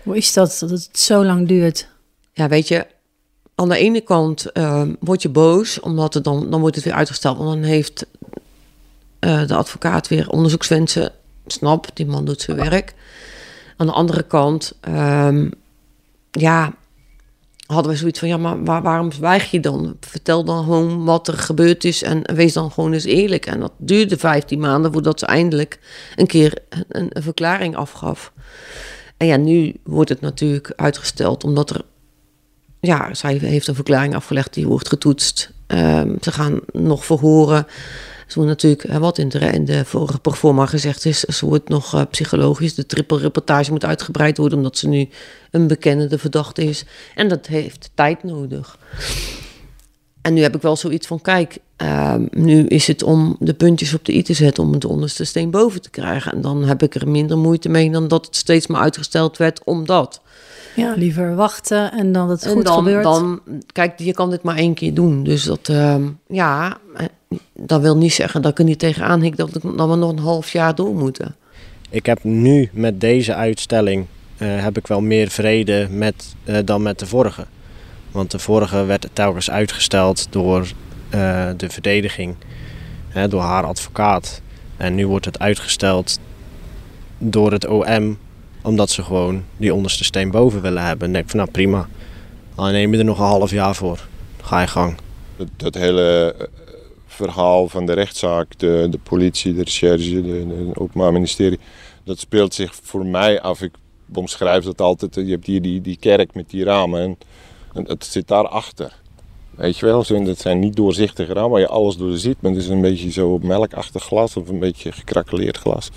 [0.03, 1.89] Hoe is dat dat het zo lang duurt?
[2.33, 2.87] Ja, weet je,
[3.55, 6.93] aan de ene kant uh, word je boos, omdat het dan, dan wordt het weer
[6.93, 7.37] uitgesteld.
[7.37, 8.05] Want dan heeft
[9.19, 11.11] uh, de advocaat weer onderzoekswensen.
[11.45, 12.93] Snap, die man doet zijn werk.
[13.77, 15.51] Aan de andere kant, um,
[16.31, 16.73] ja,
[17.65, 19.97] hadden we zoiets van, ja, maar waar, waarom zwijg je dan?
[19.99, 23.45] Vertel dan gewoon wat er gebeurd is en wees dan gewoon eens eerlijk.
[23.45, 25.79] En dat duurde 15 maanden voordat ze eindelijk
[26.15, 26.57] een keer
[26.89, 28.33] een, verklaring afgaf.
[29.17, 31.81] En ja, nu wordt het natuurlijk uitgesteld omdat er
[32.79, 35.51] ja, zij heeft een verklaring afgelegd, die wordt getoetst.
[35.67, 37.67] Um, ze gaan nog verhoren.
[38.27, 42.75] Ze natuurlijk, wat in de, vorige performa gezegd is, ze wordt nog uh, psychologisch.
[42.75, 45.09] De triple reportage moet uitgebreid worden, omdat ze nu
[45.51, 46.85] een bekende verdachte is.
[47.15, 48.77] En dat heeft tijd nodig.
[50.27, 53.93] En nu heb ik wel zoiets van, kijk, uh, nu is het om de puntjes
[53.93, 56.31] op de i te zetten, om het onderste steen boven te krijgen.
[56.31, 59.63] En dan heb ik er minder moeite mee dan dat het steeds maar uitgesteld werd,
[59.63, 60.21] omdat...
[60.75, 63.03] Ja, liever wachten en dan het en goed dan, gebeurt.
[63.03, 65.23] Dan, kijk, je kan dit maar één keer doen.
[65.23, 65.95] Dus dat, uh,
[66.27, 66.77] ja,
[67.53, 70.11] dat wil niet zeggen dat ik er niet tegenaan hik dat, ik, dat we nog
[70.11, 71.35] een half jaar door moeten.
[71.89, 74.05] Ik heb nu met deze uitstelling
[74.37, 77.45] uh, heb ik wel meer vrede met, uh, dan met de vorige.
[78.11, 82.35] Want de vorige werd telkens uitgesteld door uh, de verdediging,
[83.07, 84.41] hè, door haar advocaat.
[84.77, 86.19] En nu wordt het uitgesteld
[87.17, 88.17] door het OM
[88.67, 91.07] omdat ze gewoon die onderste steen boven willen hebben.
[91.07, 91.87] En denk ik van nou prima,
[92.55, 94.07] dan neem je er nog een half jaar voor.
[94.41, 94.97] Ga je gang.
[95.55, 96.35] Dat, hele
[97.07, 101.59] verhaal van de rechtszaak, de, de politie, de recherche, het Openbaar Ministerie,
[102.03, 103.61] dat speelt zich voor mij af.
[103.61, 103.73] Ik
[104.13, 105.15] omschrijf dat altijd.
[105.15, 107.17] Je hebt hier die, die kerk met die ramen en, en
[107.73, 108.95] het zit daarachter.
[109.55, 112.61] Weet je wel, dat zijn niet doorzichtige ramen waar je alles door ziet, maar het
[112.61, 115.89] is een beetje zo melkachtig glas of een beetje gekrakeleerd glas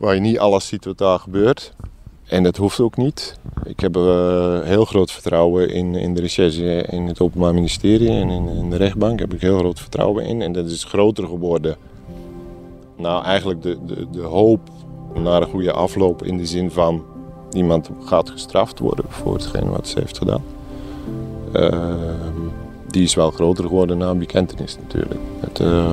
[0.00, 1.72] waar je niet alles ziet wat daar gebeurt.
[2.24, 3.38] En dat hoeft ook niet.
[3.64, 8.30] Ik heb uh, heel groot vertrouwen in, in de recherche, in het Openbaar Ministerie en
[8.30, 9.18] in, in, de rechtbank.
[9.18, 10.42] Daar heb ik heel groot vertrouwen in.
[10.42, 11.76] En dat is groter geworden.
[12.96, 14.60] Nou, eigenlijk de, de, de hoop
[15.14, 17.04] naar een goede afloop in de zin van
[17.52, 20.42] iemand gaat gestraft worden voor hetgeen wat ze heeft gedaan.
[21.56, 21.68] Uh,
[22.88, 25.20] die is wel groter geworden na een bekentenis natuurlijk.
[25.40, 25.92] Het, uh,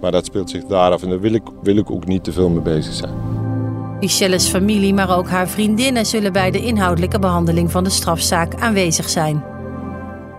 [0.00, 2.32] maar dat speelt zich daar af en daar wil ik, wil ik ook niet te
[2.32, 3.12] veel mee bezig zijn.
[4.00, 9.08] Michelle's familie, maar ook haar vriendinnen zullen bij de inhoudelijke behandeling van de strafzaak aanwezig
[9.08, 9.44] zijn.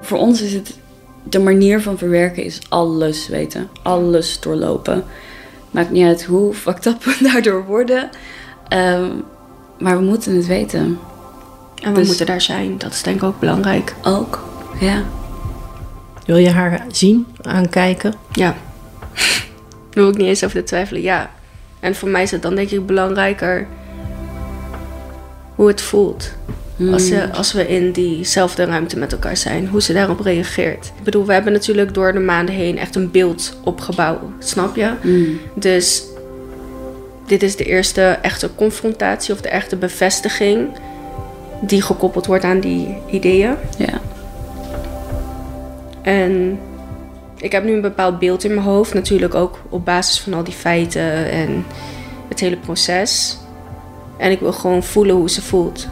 [0.01, 0.79] Voor ons is het
[1.23, 5.03] de manier van verwerken is alles weten, alles doorlopen.
[5.71, 8.09] Maakt niet uit hoe fucked up we daardoor worden,
[8.73, 9.23] um,
[9.79, 10.99] maar we moeten het weten.
[11.81, 13.95] En we dus, moeten daar zijn, dat is denk ik ook belangrijk.
[14.03, 14.43] Ook,
[14.79, 15.03] ja.
[16.25, 18.13] Wil je haar zien, aankijken?
[18.31, 18.55] Ja.
[19.13, 19.23] Daar
[20.03, 21.31] wil ik niet eens over te twijfelen, ja.
[21.79, 23.67] En voor mij is het dan denk ik belangrijker
[25.55, 26.31] hoe het voelt.
[26.75, 26.93] Mm.
[26.93, 30.85] Als, ze, als we in diezelfde ruimte met elkaar zijn, hoe ze daarop reageert.
[30.97, 34.91] Ik bedoel, we hebben natuurlijk door de maanden heen echt een beeld opgebouwd, snap je?
[35.01, 35.39] Mm.
[35.55, 36.03] Dus
[37.29, 40.67] dit is de eerste echte confrontatie of de echte bevestiging
[41.61, 43.55] die gekoppeld wordt aan die ideeën.
[43.77, 44.01] Ja.
[46.01, 46.59] En
[47.37, 50.43] ik heb nu een bepaald beeld in mijn hoofd, natuurlijk ook op basis van al
[50.43, 51.65] die feiten en
[52.29, 53.37] het hele proces.
[54.17, 55.87] En ik wil gewoon voelen hoe ze voelt.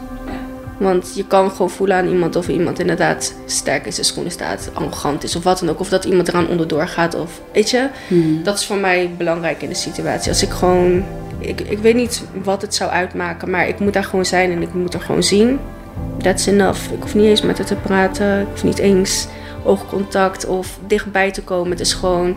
[0.78, 4.70] Want je kan gewoon voelen aan iemand of iemand inderdaad sterk in zijn schoenen staat,
[4.72, 5.80] arrogant is of wat dan ook.
[5.80, 7.14] Of dat iemand eraan onderdoor gaat.
[7.14, 8.42] Of weet je, hmm.
[8.42, 10.30] dat is voor mij belangrijk in de situatie.
[10.30, 11.04] Als ik gewoon,
[11.38, 14.62] ik, ik weet niet wat het zou uitmaken, maar ik moet daar gewoon zijn en
[14.62, 15.58] ik moet er gewoon zien.
[16.22, 16.92] That's enough.
[16.92, 18.40] Ik hoef niet eens met haar te praten.
[18.40, 19.26] Ik hoef niet eens
[19.64, 21.70] oogcontact of dichtbij te komen.
[21.70, 22.36] Het is gewoon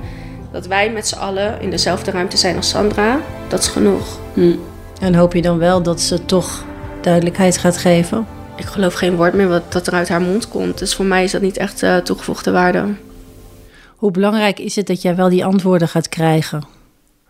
[0.52, 3.20] dat wij met z'n allen in dezelfde ruimte zijn als Sandra.
[3.48, 4.20] Dat is genoeg.
[4.34, 4.56] Hm.
[5.02, 6.64] En hoop je dan wel dat ze toch
[7.02, 8.28] duidelijkheid gaat geven?
[8.62, 10.78] ik geloof geen woord meer wat dat er uit haar mond komt.
[10.78, 12.86] Dus voor mij is dat niet echt uh, toegevoegde waarde.
[13.96, 16.64] Hoe belangrijk is het dat jij wel die antwoorden gaat krijgen?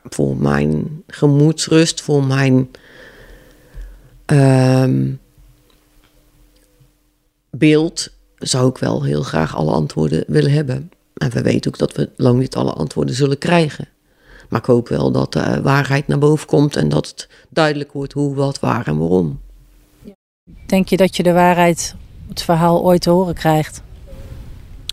[0.10, 2.72] Voor mijn gemoedsrust, voor mijn
[4.26, 5.12] ehm,
[7.50, 10.92] beeld zou ik wel heel graag alle antwoorden willen hebben.
[11.14, 13.88] En we weten ook dat we lang niet alle antwoorden zullen krijgen.
[14.50, 18.14] Maar ik hoop wel dat de waarheid naar boven komt en dat het duidelijk wordt
[18.14, 19.40] hoe, wat, waar en waarom.
[20.66, 21.96] Denk je dat je de waarheid,
[22.30, 23.82] het verhaal ooit te horen krijgt?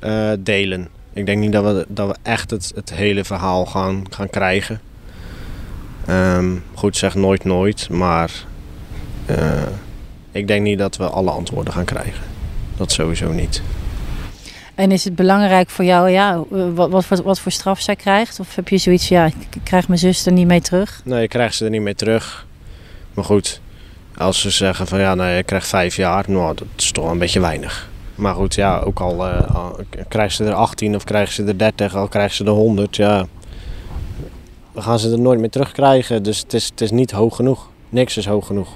[0.04, 0.88] Uh, delen.
[1.12, 4.80] Ik denk niet dat we, dat we echt het, het hele verhaal gaan, gaan krijgen.
[6.10, 8.30] Um, goed, zeg nooit nooit, maar
[9.30, 9.36] uh,
[10.30, 12.22] ik denk niet dat we alle antwoorden gaan krijgen.
[12.76, 13.62] Dat sowieso niet.
[14.74, 16.42] En is het belangrijk voor jou, ja,
[16.74, 18.40] wat, wat, wat voor straf zij krijgt?
[18.40, 21.00] Of heb je zoiets, ja, ik krijg mijn zus er niet mee terug?
[21.04, 22.46] Nee, ik krijg ze er niet mee terug.
[23.14, 23.60] Maar goed,
[24.16, 27.18] als ze zeggen van ja, nee, je krijgt vijf jaar, nou, dat is toch een
[27.18, 27.88] beetje weinig.
[28.14, 29.70] Maar goed, ja, ook al uh,
[30.08, 33.26] krijgen ze er 18 of krijgen ze er 30, al krijgen ze er 100, ja.
[34.78, 37.68] We gaan ze er nooit meer terugkrijgen, dus het is, het is niet hoog genoeg.
[37.88, 38.68] Niks is hoog genoeg.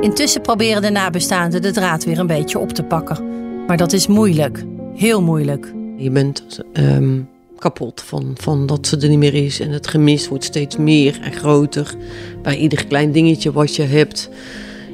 [0.00, 3.18] Intussen proberen de nabestaanden de draad weer een beetje op te pakken.
[3.66, 4.64] Maar dat is moeilijk.
[4.94, 5.72] Heel moeilijk.
[5.96, 9.60] Je bent um, kapot van, van dat ze er niet meer is.
[9.60, 11.94] En het gemis wordt steeds meer en groter.
[12.42, 14.30] Bij ieder klein dingetje wat je hebt.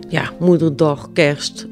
[0.09, 1.67] Ja, moederdag, kerst,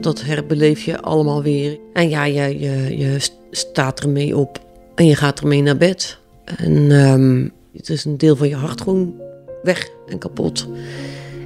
[0.00, 1.78] dat herbeleef je allemaal weer.
[1.92, 3.16] En ja, je, je, je
[3.50, 4.60] staat ermee op
[4.94, 6.18] en je gaat ermee naar bed.
[6.44, 9.14] En um, het is een deel van je hart gewoon
[9.62, 10.68] weg en kapot.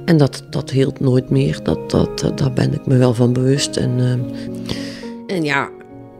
[0.05, 1.59] En dat, dat hield nooit meer.
[1.63, 3.77] Dat, dat, daar ben ik me wel van bewust.
[3.77, 4.11] En, uh,
[5.35, 5.69] en ja,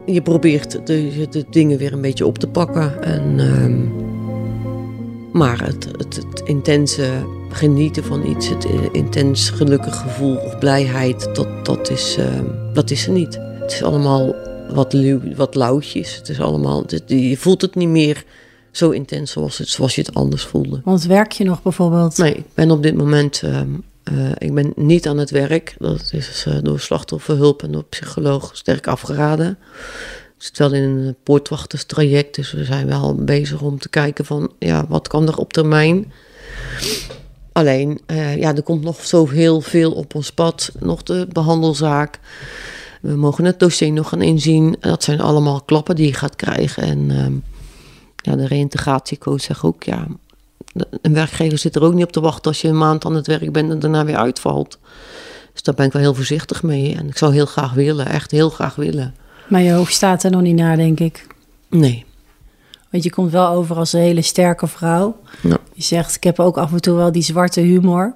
[0.06, 3.02] je probeert de, de dingen weer een beetje op te pakken.
[3.02, 3.90] En, uh,
[5.32, 7.10] maar het, het, het, intense
[7.48, 13.06] genieten van iets, het intens gelukkig gevoel of blijheid, dat, dat, is, ehm, dat is
[13.06, 13.38] er niet.
[13.60, 14.34] Het is allemaal
[14.70, 16.16] wat, luw, wat lauwtjes.
[16.16, 18.24] Het is allemaal, je voelt het niet meer
[18.70, 20.80] zo intens zoals, het, zoals je het anders voelde.
[20.84, 22.16] Want werk je nog bijvoorbeeld?
[22.16, 23.60] Nee, ik ben op dit moment uh,
[24.12, 25.74] uh, ik ben niet aan het werk.
[25.78, 29.58] Dat is uh, door slachtofferhulp en door psycholoog sterk afgeraden.
[30.36, 34.52] Ik zit wel in een poortwachterstraject, dus we zijn wel bezig om te kijken van
[34.58, 36.12] ja, wat kan er op termijn.
[37.56, 38.00] Alleen,
[38.36, 40.72] ja, er komt nog zo heel veel op ons pad.
[40.78, 42.18] Nog de behandelzaak.
[43.00, 44.76] We mogen het dossier nog gaan inzien.
[44.80, 46.82] Dat zijn allemaal klappen die je gaat krijgen.
[46.82, 47.32] En ehm,
[48.16, 50.06] ja, de reïntegratiecoach zegt ook, ja,
[51.02, 53.26] een werkgever zit er ook niet op te wachten als je een maand aan het
[53.26, 54.78] werk bent en daarna weer uitvalt.
[55.52, 56.94] Dus daar ben ik wel heel voorzichtig mee.
[56.94, 59.14] En ik zou heel graag willen, echt heel graag willen.
[59.48, 61.26] Maar je hoofd staat er nog niet naar, denk ik.
[61.68, 62.04] Nee.
[62.90, 65.16] Want je komt wel over als een hele sterke vrouw.
[65.42, 65.58] Ja.
[65.72, 68.14] Je zegt, ik heb ook af en toe wel die zwarte humor.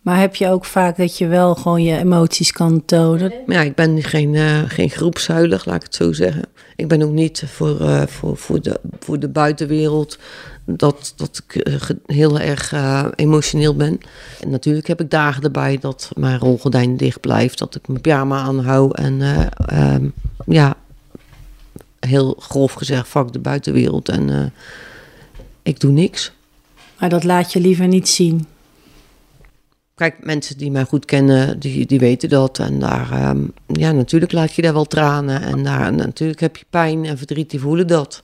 [0.00, 3.32] Maar heb je ook vaak dat je wel gewoon je emoties kan tonen?
[3.46, 6.42] Ja, ik ben geen, uh, geen groepshuilig, laat ik het zo zeggen.
[6.76, 10.18] Ik ben ook niet voor, uh, voor, voor, de, voor de buitenwereld
[10.64, 11.74] dat, dat ik uh,
[12.06, 12.74] heel erg
[13.14, 13.98] emotioneel ben.
[14.40, 17.58] En natuurlijk heb ik dagen erbij dat mijn rolgordijn dicht blijft.
[17.58, 18.96] Dat ik mijn pyjama aanhoud.
[18.96, 19.20] En
[19.74, 20.12] um,
[20.46, 20.76] ja,
[22.00, 24.08] heel grof gezegd, fuck de buitenwereld.
[24.08, 24.52] En
[25.62, 26.32] ik doe niks.
[26.98, 28.46] Maar dat laat je liever niet zien?
[29.94, 32.58] Kijk, mensen die mij goed kennen, die, die weten dat.
[32.58, 35.42] En daar, um, ja, natuurlijk laat je daar wel tranen.
[35.42, 38.22] En daar, natuurlijk heb je pijn en verdriet, die voelen dat.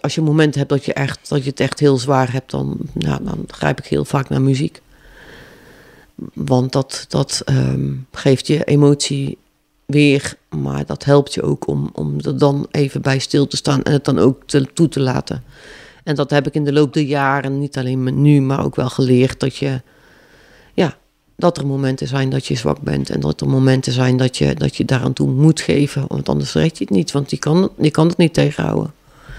[0.00, 2.50] Als je een moment hebt dat je, echt, dat je het echt heel zwaar hebt,
[2.50, 4.80] dan, nou, dan grijp ik heel vaak naar muziek.
[6.34, 9.38] Want dat, dat um, geeft je emotie
[9.92, 13.82] weer, maar dat helpt je ook om, om er dan even bij stil te staan
[13.82, 15.44] en het dan ook te, toe te laten.
[16.04, 18.88] En dat heb ik in de loop der jaren, niet alleen nu, maar ook wel
[18.88, 19.80] geleerd dat je
[20.74, 20.96] ja,
[21.36, 23.10] dat er momenten zijn dat je zwak bent.
[23.10, 26.04] En dat er momenten zijn dat je, dat je daaraan toe moet geven.
[26.08, 28.92] Want anders red je het niet, want die kan, die kan het niet tegenhouden.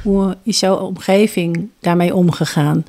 [0.03, 2.85] Hoe is jouw omgeving daarmee omgegaan?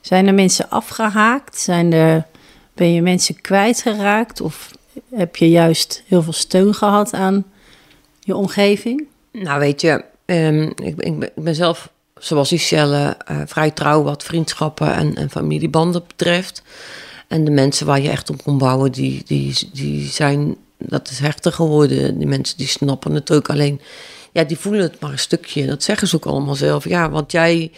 [0.00, 1.58] Zijn er mensen afgehaakt?
[1.58, 2.26] Zijn er,
[2.74, 4.40] ben je mensen kwijtgeraakt?
[4.40, 4.70] Of
[5.14, 7.44] heb je juist heel veel steun gehad aan
[8.20, 9.06] je omgeving?
[9.32, 15.16] Nou, weet je, um, ik, ben, zelf, zoals Iselle, uh, vrij trouw wat vriendschappen en,
[15.16, 16.62] en familiebanden betreft.
[17.28, 21.18] En de mensen waar je echt op kon bouwen, die, die, die zijn, dat is
[21.18, 22.18] hechter geworden.
[22.18, 23.50] Die mensen die snappen het ook.
[23.50, 23.80] Alleen,
[24.32, 25.66] ja, die voelen het maar een stukje.
[25.66, 26.88] Dat zeggen ze ook allemaal zelf.
[26.88, 27.72] Ja, want jij,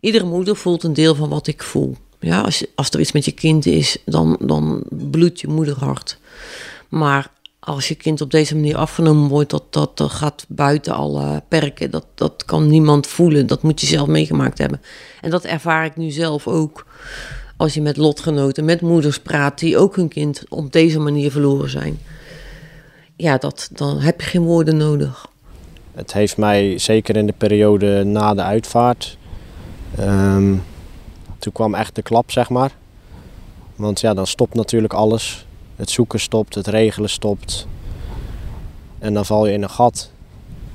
[0.00, 1.96] iedere moeder voelt een deel van wat ik voel.
[2.20, 6.18] Ja, als, als er iets met je kind is, dan, dan bloedt je moederhart.
[6.88, 11.42] Maar als je kind op deze manier afgenomen wordt, dat, dat, dat gaat buiten alle
[11.48, 11.90] perken.
[11.90, 13.46] Dat, dat kan niemand voelen.
[13.46, 14.80] Dat moet je zelf meegemaakt hebben.
[15.20, 16.86] En dat ervaar ik nu zelf ook.
[17.56, 21.70] Als je met lotgenoten, met moeders praat die ook hun kind op deze manier verloren
[21.70, 21.98] zijn.
[23.16, 25.26] Ja, dat, dan heb je geen woorden nodig.
[25.94, 29.16] Het heeft mij zeker in de periode na de uitvaart.
[29.96, 30.54] ehm,
[31.48, 32.70] toen kwam echt de klap, zeg maar.
[33.76, 35.46] Want ja, dan stopt natuurlijk alles.
[35.76, 37.66] Het zoeken stopt, het regelen stopt.
[38.98, 40.10] En dan val je in een gat.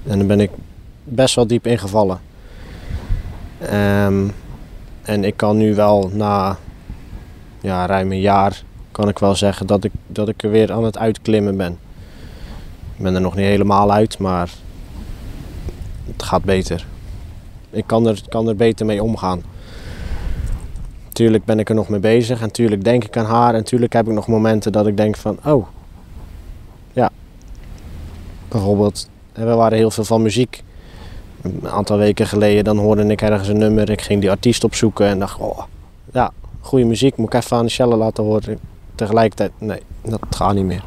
[0.04, 0.52] En dan ben ik
[1.04, 2.22] best wel diep ingevallen.
[3.60, 4.28] Ehm,
[5.02, 6.58] en ik kan nu wel na
[7.62, 10.84] ja, ruim een jaar kan ik wel zeggen dat ik, dat ik er weer aan
[10.84, 11.78] het uitklimmen ben.
[12.96, 14.50] Ik ben er nog niet helemaal uit, maar
[16.06, 16.86] het gaat beter.
[17.70, 19.53] Ik kan er, kan er beter mee omgaan.
[21.14, 23.94] Tuurlijk ben ik er nog mee bezig en tuurlijk denk ik aan haar en tuurlijk
[23.94, 25.68] heb ik nog momenten dat ik denk van, oh,
[26.94, 27.10] ja.
[28.48, 30.64] Bijvoorbeeld, we waren heel veel van muziek.
[31.42, 35.08] Een aantal weken geleden dan hoorde ik ergens een nummer, ik ging die artiest opzoeken
[35.08, 35.60] en dacht, oh,
[36.14, 38.60] ja, goede muziek, moet ik even aan de Shelle laten horen.
[38.96, 40.84] Tegelijkertijd, nee, dat gaat niet meer.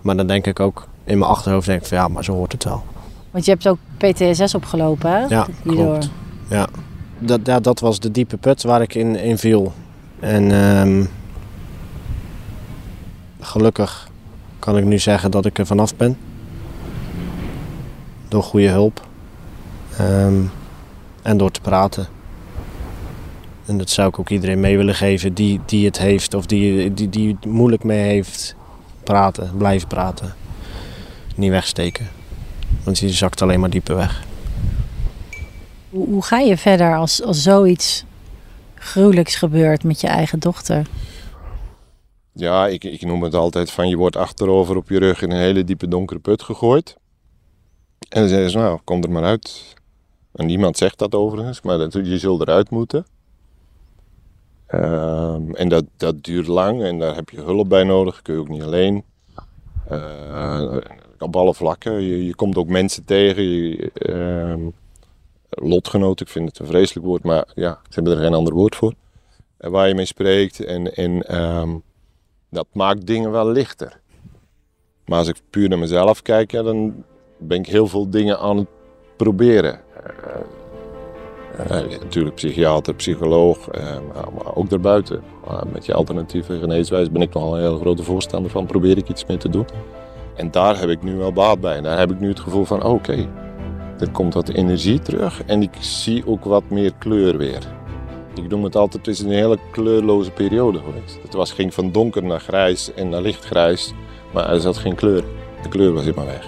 [0.00, 2.52] Maar dan denk ik ook, in mijn achterhoofd denk ik van, ja, maar zo hoort
[2.52, 2.82] het wel.
[3.30, 5.24] Want je hebt ook PTSS opgelopen, hè?
[5.26, 5.84] Ja, Hierdoor.
[5.84, 6.10] klopt.
[6.48, 6.66] Ja.
[7.26, 9.72] Dat, ja, dat was de diepe put waar ik in, in viel.
[10.20, 11.04] En ehm,
[13.40, 14.10] gelukkig
[14.58, 16.16] kan ik nu zeggen dat ik er vanaf ben.
[18.28, 19.06] Door goede hulp.
[19.98, 20.42] Ehm,
[21.22, 22.06] en door te praten.
[23.66, 26.94] En dat zou ik ook iedereen mee willen geven die, die het heeft of die,
[26.94, 28.54] die, die het moeilijk mee heeft.
[29.02, 30.34] Praten, blijven praten.
[31.34, 32.08] Niet wegsteken.
[32.82, 34.24] Want je zakt alleen maar dieper weg.
[35.94, 38.04] Hoe, ga je verder als, als zoiets
[38.74, 40.86] gruwelijks gebeurt met je eigen dochter?
[42.32, 45.38] Ja, ik, ik noem het altijd van je wordt achterover op je rug in een
[45.38, 46.96] hele diepe donkere put gegooid.
[48.08, 49.74] En dan zeggen ze, nou, kom er maar uit.
[50.32, 53.06] En niemand zegt dat overigens, maar dat, je zult eruit moeten.
[54.66, 58.40] Ehm, en dat, dat duurt lang en daar heb je hulp bij nodig, kun je
[58.40, 59.04] ook niet alleen.
[59.88, 60.76] Eh,
[61.18, 62.02] op alle vlakken.
[62.02, 64.60] Je, je komt ook mensen tegen, ehm,
[65.54, 68.76] lotgenoten, ik vind het een vreselijk woord, maar ja, ze hebben er geen ander woord
[68.76, 68.94] voor.
[69.56, 71.76] En waar je mee spreekt en, en ehm,
[72.50, 74.00] dat maakt dingen wel lichter.
[75.06, 77.04] Maar als ik puur naar mezelf kijk, dan
[77.38, 78.68] ben ik heel veel dingen aan het
[79.16, 79.80] proberen.
[81.56, 85.22] Eh, eh, natuurlijk psychiater, psycholoog, eh, maar, ook daarbuiten.
[85.72, 88.66] Met je alternatieve geneeswijze ben ik nogal een heel grote voorstander van.
[88.66, 89.66] Probeer ik iets mee te doen.
[90.36, 91.80] En daar heb ik nu wel baat bij.
[91.80, 93.28] Daar heb ik nu het gevoel van, oké,
[93.98, 97.62] er komt wat energie terug en ik zie ook wat meer kleur weer.
[98.34, 101.18] Ik noem het altijd, het is een hele kleurloze periode geweest.
[101.22, 103.92] Het was, ging van donker naar grijs en naar lichtgrijs,
[104.32, 105.24] maar er zat geen kleur.
[105.62, 106.46] De kleur was helemaal weg.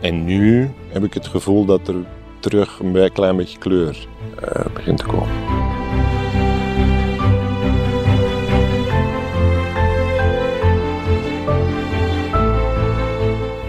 [0.00, 1.94] En nu heb ik het gevoel dat er
[2.40, 4.06] terug een klein beetje kleur
[4.40, 5.28] eh, begint te komen.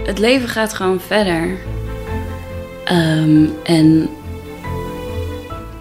[0.06, 1.58] Het leven gaat gewoon verder.
[2.90, 4.10] Ehm, en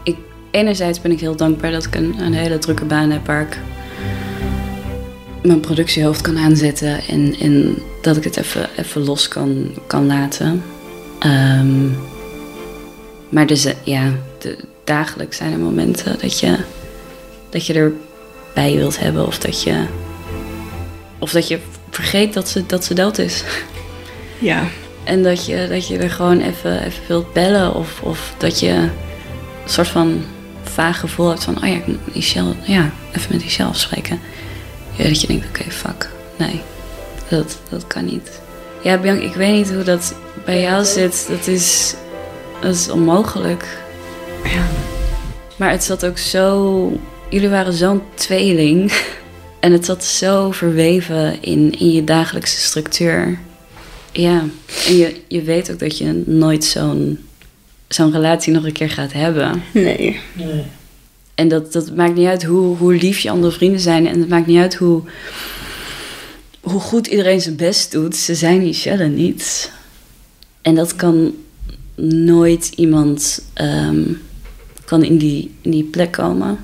[0.02, 0.16] ik,
[0.50, 3.58] enerzijds ben ik heel dankbaar dat ik een, hele drukke baan heb waar ik
[5.42, 10.62] mijn productiehoofd kan aanzetten en, en dat ik het even, even los kan, kan laten.
[11.18, 11.86] Ehm,
[13.28, 16.56] maar dus, eh, ja, de, dagelijks zijn er momenten dat je,
[17.50, 19.84] dat je erbij wilt hebben of dat je,
[21.18, 21.58] of dat je
[21.90, 23.44] vergeet dat ze, dat ze dood is.
[24.38, 24.68] Ja.
[25.08, 27.74] En dat je, dat je er gewoon even, even wilt bellen.
[27.74, 28.90] Of, of dat je een
[29.64, 30.24] soort van
[30.62, 31.56] vaag gevoel hebt van...
[31.56, 32.30] Oh ja, ik moet
[32.64, 34.20] ja, even met Michel afspreken.
[34.94, 36.10] Ja, dat je denkt, oké, fuck.
[36.36, 36.60] Nee,
[37.28, 38.40] dat, dat kan niet.
[38.82, 41.26] Ja, Bianca, ik weet niet hoe dat bij jou zit.
[41.28, 41.94] Dat is,
[42.60, 43.78] dat is onmogelijk.
[44.44, 44.66] Ja.
[45.56, 46.92] Maar het zat ook zo...
[47.30, 48.92] Jullie waren zo'n tweeling.
[49.60, 53.38] En het zat zo verweven in, in je dagelijkse structuur.
[54.18, 54.44] Ja,
[54.86, 57.18] en je, je weet ook dat je nooit zo'n
[57.88, 59.62] zo'n relatie nog een keer gaat hebben.
[59.72, 60.20] Nee.
[61.34, 64.06] En dat, dat maakt niet uit hoe, hoe lief je andere vrienden zijn.
[64.06, 65.02] En het maakt niet uit hoe,
[66.60, 68.16] hoe goed iedereen zijn best doet.
[68.16, 69.72] Ze zijn Michelle niet.
[70.62, 71.34] En dat kan
[72.24, 74.02] nooit iemand ehm,
[74.84, 76.58] kan in, die, in die plek komen.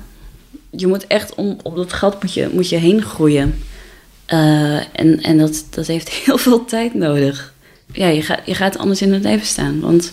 [0.69, 3.55] Je moet echt om, op dat gat moet je, moet je heen groeien.
[4.25, 7.53] Eh, en en dat, dat heeft heel veel tijd nodig.
[7.91, 9.79] Ja, je gaat, je gaat anders in het leven staan.
[9.79, 10.11] Want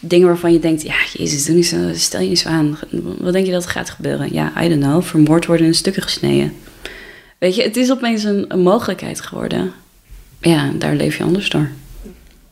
[0.00, 2.78] dingen waarvan je denkt, ja, jezus, doe niet zo, stel je niet zo aan.
[3.18, 4.32] Wat denk je dat gaat gebeuren?
[4.32, 5.02] Ja, I don't know.
[5.02, 6.52] Vermoord worden in stukken gesneden.
[7.38, 9.72] Weet je, het is opeens een, een mogelijkheid geworden.
[10.40, 11.68] ja, daar leef je anders door.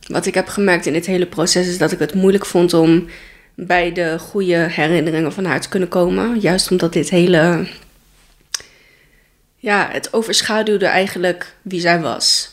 [0.07, 3.07] Wat ik heb gemerkt in dit hele proces is dat ik het moeilijk vond om
[3.55, 6.41] bij de goede herinneringen van haar te kunnen komen.
[6.41, 7.67] Juist omdat dit hele.
[9.61, 12.51] Ja, het overschaduwde eigenlijk wie zij was.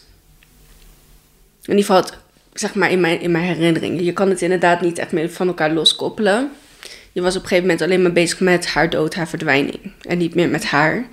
[1.62, 2.18] In ieder geval, het,
[2.53, 4.03] zeg maar in mijn, in mijn herinneringen.
[4.03, 6.51] Je kan het inderdaad niet echt meer van elkaar loskoppelen.
[7.12, 9.91] Je was op een gegeven moment alleen maar bezig met haar dood, haar verdwijning.
[10.01, 11.06] En niet meer met haar.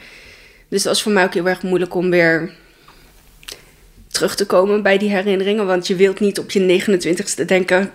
[0.69, 2.53] Dus dat was voor mij ook heel erg moeilijk om weer
[4.09, 5.67] terug te komen bij die herinneringen.
[5.67, 7.91] Want je wilt niet op je 29ste denken.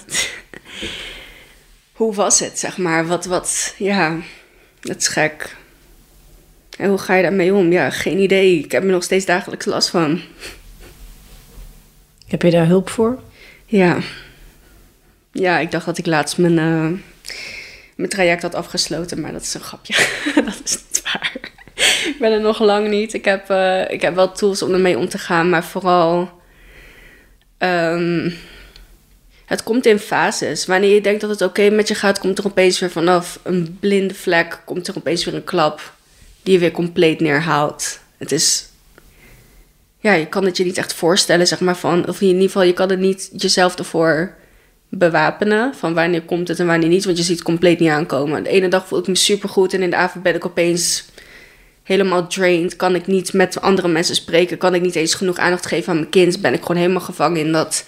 [1.97, 3.07] hoe was het, zeg maar?
[3.07, 4.17] Wat, wat, ja,
[4.79, 5.55] dat is gek.
[6.77, 7.71] En hoe ga je daarmee om?
[7.71, 8.59] Ja, geen idee.
[8.59, 10.21] Ik heb er nog steeds dagelijks last van.
[12.27, 13.19] Heb je daar hulp voor?
[13.65, 13.97] Ja.
[15.31, 16.99] Ja, ik dacht dat ik laatst mijn, uh,
[17.95, 19.93] mijn traject had afgesloten, maar dat is een grapje.
[20.45, 21.31] dat is niet waar.
[22.05, 23.13] ik ben er nog lang niet.
[23.13, 26.29] Ik heb, uh, ik heb wel tools om ermee om te gaan, maar vooral.
[27.57, 28.33] Um,
[29.45, 30.65] het komt in fases.
[30.65, 33.77] Wanneer je denkt dat het oké met je gaat, komt er opeens weer vanaf een
[33.79, 35.95] blinde vlek, komt er opeens weer een klap
[36.47, 37.99] die je weer compleet neerhaalt.
[38.17, 38.69] Het is.
[39.99, 42.07] Ja, je kan het je niet echt voorstellen, zeg maar, van.
[42.07, 44.35] Of in ieder geval, je kan het niet jezelf ervoor
[44.89, 45.75] bewapenen.
[45.75, 48.43] Van wanneer komt het en wanneer niet, want je ziet het compleet niet aankomen.
[48.43, 51.05] De ene dag voel ik me supergoed en in de avond ben ik opeens
[51.83, 52.75] helemaal drained.
[52.75, 54.57] Kan ik niet met andere mensen spreken?
[54.57, 56.41] Kan ik niet eens genoeg aandacht geven aan mijn kind?
[56.41, 57.85] Ben ik gewoon helemaal gevangen in dat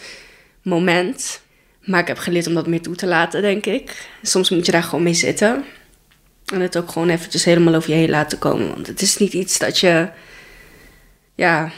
[0.62, 1.42] moment.
[1.84, 4.10] Maar ik heb geleerd om dat meer toe te laten, denk ik.
[4.22, 5.64] Soms moet je daar gewoon mee zitten.
[6.54, 8.68] En het ook gewoon eventjes helemaal over je heen laten komen.
[8.68, 10.08] Want het is niet iets dat je...
[11.36, 11.72] Ja,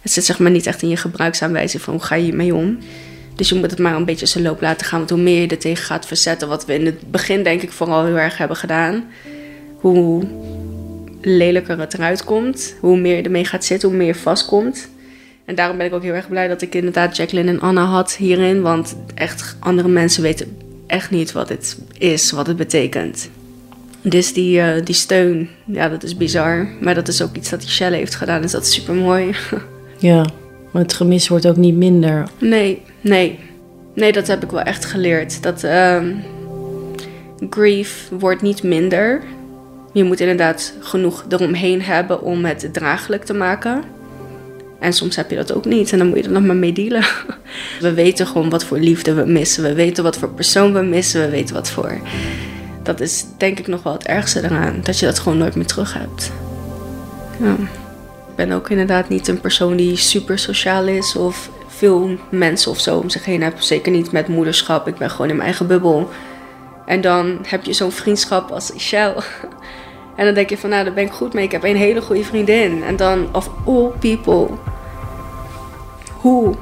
[0.00, 2.78] het zit zeg maar niet echt in je gebruiksaanwijzing van hoe ga je hiermee om.
[3.34, 4.98] Dus je moet het maar een beetje zijn loop laten gaan.
[4.98, 7.72] Want hoe meer je er tegen gaat verzetten, wat we in het begin denk ik
[7.72, 9.04] vooral heel erg hebben gedaan.
[9.76, 10.26] Hoe
[11.20, 12.74] lelijker het eruit komt.
[12.80, 14.88] Hoe meer je ermee gaat zitten, hoe meer je vastkomt.
[15.44, 18.16] En daarom ben ik ook heel erg blij dat ik inderdaad Jacqueline en Anna had
[18.16, 18.62] hierin.
[18.62, 20.56] Want echt andere mensen weten
[20.86, 23.28] echt niet wat het is, wat het betekent.
[24.02, 26.68] Dus die, uh, die steun, ja, dat is bizar.
[26.80, 29.34] Maar dat is ook iets dat die Shell heeft gedaan, dus dat is super mooi.
[29.98, 30.24] ja,
[30.70, 32.28] maar het gemis wordt ook niet minder.
[32.38, 33.38] Nee, nee.
[33.94, 35.42] Nee, dat heb ik wel echt geleerd.
[35.42, 36.02] Dat uh,
[37.50, 39.22] grief wordt niet minder.
[39.92, 43.82] Je moet inderdaad genoeg eromheen hebben om het draaglijk te maken.
[44.80, 46.72] En soms heb je dat ook niet en dan moet je er nog maar mee
[46.72, 47.04] dealen.
[47.80, 49.62] We weten gewoon wat voor liefde we missen.
[49.62, 51.20] We weten wat voor persoon we missen.
[51.20, 52.00] We weten wat voor.
[52.82, 54.80] Dat is denk ik nog wel het ergste eraan.
[54.82, 56.32] Dat je dat gewoon nooit meer terug hebt.
[57.40, 57.52] Ja.
[58.28, 62.80] Ik ben ook inderdaad niet een persoon die super sociaal is of veel mensen of
[62.80, 63.64] zo om zich heen heeft.
[63.64, 64.88] Zeker niet met moederschap.
[64.88, 66.10] Ik ben gewoon in mijn eigen bubbel.
[66.86, 69.22] En dan heb je zo'n vriendschap als Michelle.
[70.16, 71.44] En dan denk je van, nou, daar ben ik goed mee.
[71.44, 72.82] Ik heb een hele goede vriendin.
[72.82, 74.48] En dan, of all people,
[76.10, 76.54] hoe,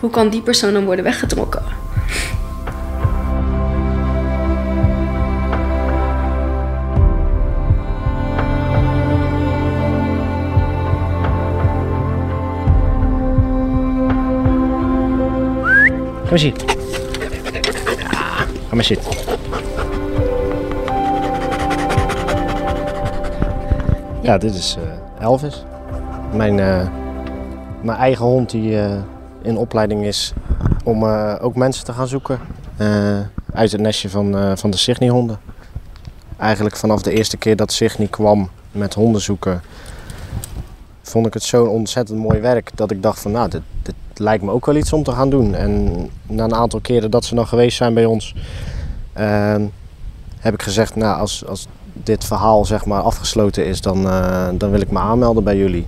[0.00, 1.62] hoe kan die persoon dan worden weggetrokken?
[16.26, 16.66] Kom maar zitten.
[18.68, 19.12] Kom maar zitten.
[24.22, 25.64] Ja, dit is uh, Elvis.
[26.34, 26.88] Mijn, uh,
[27.82, 29.00] mijn eigen hond die uh,
[29.42, 30.32] in opleiding is
[30.84, 31.04] om
[31.40, 32.38] ook mensen te gaan zoeken
[33.52, 35.38] uit het nestje van, van de Signy-honden.
[36.38, 39.62] Eigenlijk vanaf de eerste keer dat Signy kwam met honden zoeken,
[41.02, 43.62] vond ik het zo'n ontzettend mooi werk dat ik dacht van nou, dit
[44.18, 45.54] lijkt me ook wel iets om te gaan doen.
[45.54, 45.94] En
[46.26, 48.34] na een aantal keren dat ze nog geweest zijn bij ons,
[50.38, 54.70] heb ik gezegd, nou, als, als dit verhaal zeg maar afgesloten is, dan, uh, dan
[54.70, 55.86] wil ik me aanmelden bij jullie.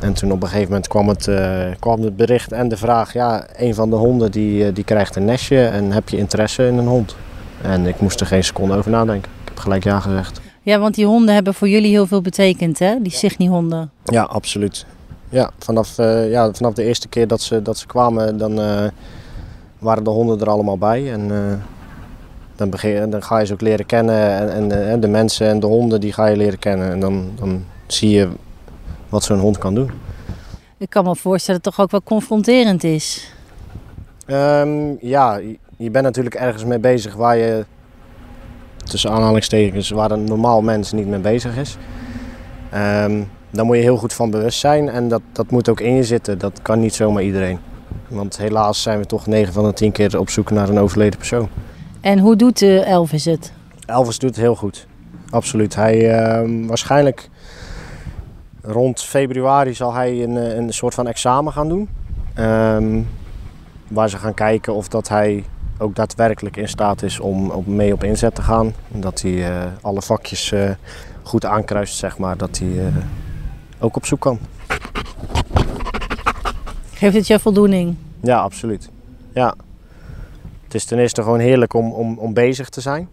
[0.00, 3.12] En toen op een gegeven moment kwam het, uh, kwam het bericht en de vraag,
[3.12, 6.66] ja, een van de honden die, uh, die krijgt een nestje en heb je interesse
[6.66, 7.16] in een hond?
[7.62, 9.30] En ik moest er geen seconde over nadenken.
[9.42, 10.40] Ik heb gelijk ja gezegd.
[10.62, 13.02] Ja, want die honden hebben voor jullie heel veel betekend, hè?
[13.02, 13.90] Die Signy-honden.
[14.04, 14.86] Ja, absoluut.
[15.28, 15.96] Ja, vanaf,
[16.28, 18.54] ja, vanaf de eerste keer dat ze, dat ze kwamen, dan
[19.78, 21.12] waren de honden er allemaal bij.
[21.12, 21.30] En
[22.56, 25.60] dan, begin, dan ga je ze ook leren kennen en, en, en, de mensen en
[25.60, 26.90] de honden die ga je leren kennen.
[26.90, 28.28] En dan, dan zie je
[29.08, 29.90] wat zo'n hond kan doen.
[30.78, 33.32] Ik kan me voorstellen dat het toch ook wel confronterend is.
[34.26, 35.40] Um, ja,
[35.76, 37.64] je bent natuurlijk ergens mee bezig waar je,
[38.84, 41.76] tussen aanhalingstekens, waar een normaal mens niet mee bezig is.
[42.74, 45.94] Um, daar moet je heel goed van bewust zijn en dat, dat moet ook in
[45.94, 46.38] je zitten.
[46.38, 47.58] Dat kan niet zomaar iedereen.
[48.08, 51.18] Want helaas zijn we toch 9 van de 10 keer op zoek naar een overleden
[51.18, 51.48] persoon.
[52.00, 53.52] En hoe doet uh, Elvis het?
[53.86, 54.86] Elvis doet het heel goed.
[55.30, 55.74] Absoluut.
[55.74, 57.28] Hij uh, waarschijnlijk
[58.62, 61.88] rond februari zal hij een, eh, een soort van examen gaan doen.
[62.34, 63.00] Ehm,
[63.88, 65.44] waar ze gaan kijken of dat hij
[65.78, 68.74] ook daadwerkelijk in staat is om op, mee op inzet te gaan.
[68.88, 70.70] Dat hij uh, alle vakjes uh,
[71.22, 72.36] goed aankruist, zeg maar.
[72.36, 72.92] Dat hij
[73.78, 74.38] ook op zoek kan.
[76.92, 77.96] Geeft het je voldoening?
[78.22, 78.90] Ja, absoluut.
[79.32, 79.54] Ja.
[80.64, 83.08] Het is ten eerste gewoon heerlijk om, om, om bezig te zijn.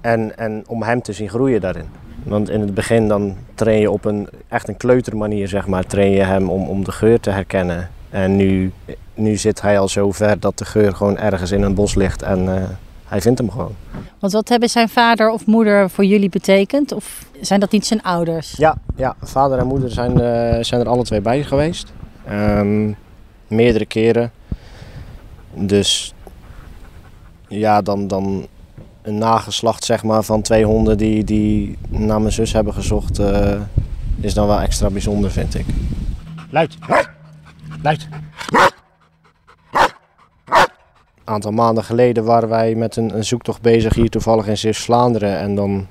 [0.00, 1.86] En, en om hem te zien groeien daarin.
[2.22, 5.86] Want in het begin dan train je op een echt een kleutermanier, zeg maar.
[5.86, 7.90] Train je hem om, om de geur te herkennen.
[8.10, 8.72] En nu,
[9.14, 12.22] nu zit hij al zo ver dat de geur gewoon ergens in een bos ligt
[12.22, 12.62] en uh,
[13.14, 13.74] hij vindt hem gewoon.
[14.18, 16.92] Want wat hebben zijn vader of moeder voor jullie betekend?
[16.92, 18.54] Of zijn dat niet zijn ouders?
[18.56, 21.92] Ja, ja vader en moeder zijn, uh, zijn er alle twee bij geweest.
[22.30, 22.96] Um,
[23.46, 24.32] meerdere keren.
[25.54, 26.14] Dus
[27.48, 28.46] ja, dan, dan
[29.02, 33.60] een nageslacht zeg maar, van twee honden die, die naar mijn zus hebben gezocht, uh,
[34.20, 35.66] is dan wel extra bijzonder, vind ik.
[36.50, 36.76] Luid!
[37.82, 38.08] Luid!
[41.24, 45.38] Een aantal maanden geleden waren wij met een, zoektocht bezig hier toevallig in Zeeuws-Vlaanderen.
[45.38, 45.86] En dan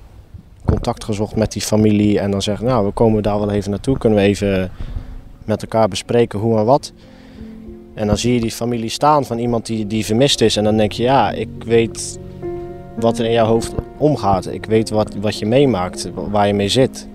[0.65, 2.19] contact gezocht met die familie.
[2.19, 3.97] En dan zeggen, nou, we komen daar wel even naartoe.
[3.97, 4.71] Kunnen we even
[5.45, 6.91] met elkaar bespreken hoe en wat.
[7.93, 10.57] En dan zie je die familie staan van iemand die, die vermist is.
[10.57, 12.19] En dan denk je, ja, ik weet
[12.99, 14.47] wat er in jouw hoofd omgaat.
[14.47, 17.07] Ik weet wat, wat je meemaakt, waar je mee zit.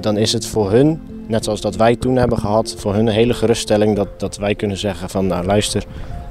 [0.00, 3.12] Dan is het voor hun, net zoals dat wij toen hebben gehad, voor hun een
[3.12, 5.84] hele geruststelling dat, dat wij kunnen zeggen van nou luister,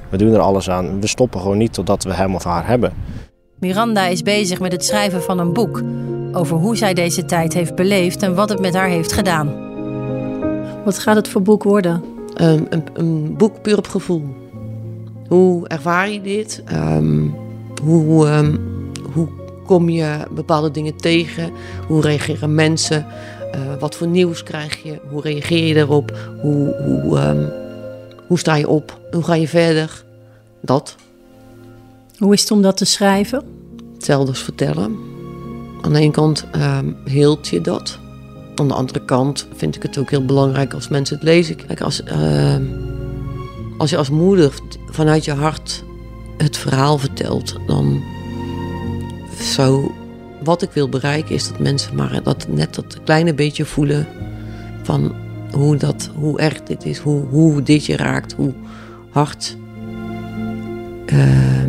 [0.10, 0.99] we doen er alles aan.
[1.01, 2.93] We stoppen gewoon niet totdat we hem of haar hebben.
[3.60, 5.84] Miranda is bezig met het schrijven van een boek
[6.34, 9.66] over hoe zij deze tijd heeft beleefd en wat het met haar heeft gedaan.
[10.86, 12.03] Wat gaat het voor boek worden?
[12.41, 14.24] Um, een, een, boek puur op gevoel.
[15.28, 16.64] Hoe ervaar je dit?
[16.74, 17.36] Um,
[17.84, 18.60] hoe, um,
[19.14, 19.28] hoe
[19.66, 21.51] kom je bepaalde dingen tegen?
[21.88, 23.05] Hoe reageren mensen?
[23.55, 24.99] Uh, wat voor nieuws krijg je?
[25.10, 26.18] Hoe reageer je daarop?
[26.41, 27.51] Hoe, hoe, um,
[28.28, 29.00] hoe sta je op?
[29.12, 30.04] Hoe ga je verder?
[30.62, 30.96] Dat.
[32.18, 33.44] Hoe is het om dat te schrijven?
[33.94, 34.98] Hetzelfde als vertellen.
[35.82, 38.00] Aan de ene kant um, heelt je dat.
[38.56, 41.56] Aan de andere kant vind ik het ook heel belangrijk als mensen het lezen.
[41.56, 42.56] Kijk, als, uh,
[43.78, 44.54] als je als moeder
[44.90, 45.84] vanuit je hart
[46.38, 48.04] het verhaal vertelt, dan
[49.42, 49.92] zo.
[50.44, 54.08] Wat ik wil bereiken is dat mensen maar dat net dat kleine beetje voelen
[54.84, 55.16] van
[55.52, 58.54] hoe, dat, hoe erg dit is, hoe, hoe dit je raakt, hoe
[59.10, 59.58] hard
[61.14, 61.64] uh,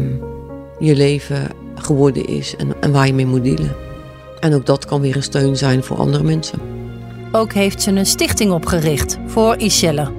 [0.78, 3.76] je leven geworden is en, en waar je mee moet dealen.
[4.40, 6.58] En ook dat kan weer een steun zijn voor andere mensen.
[7.32, 10.12] Ook heeft ze een stichting opgericht voor Ishelle.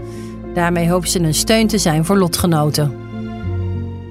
[0.54, 2.94] Daarmee hoopt ze een steun te zijn voor lotgenoten.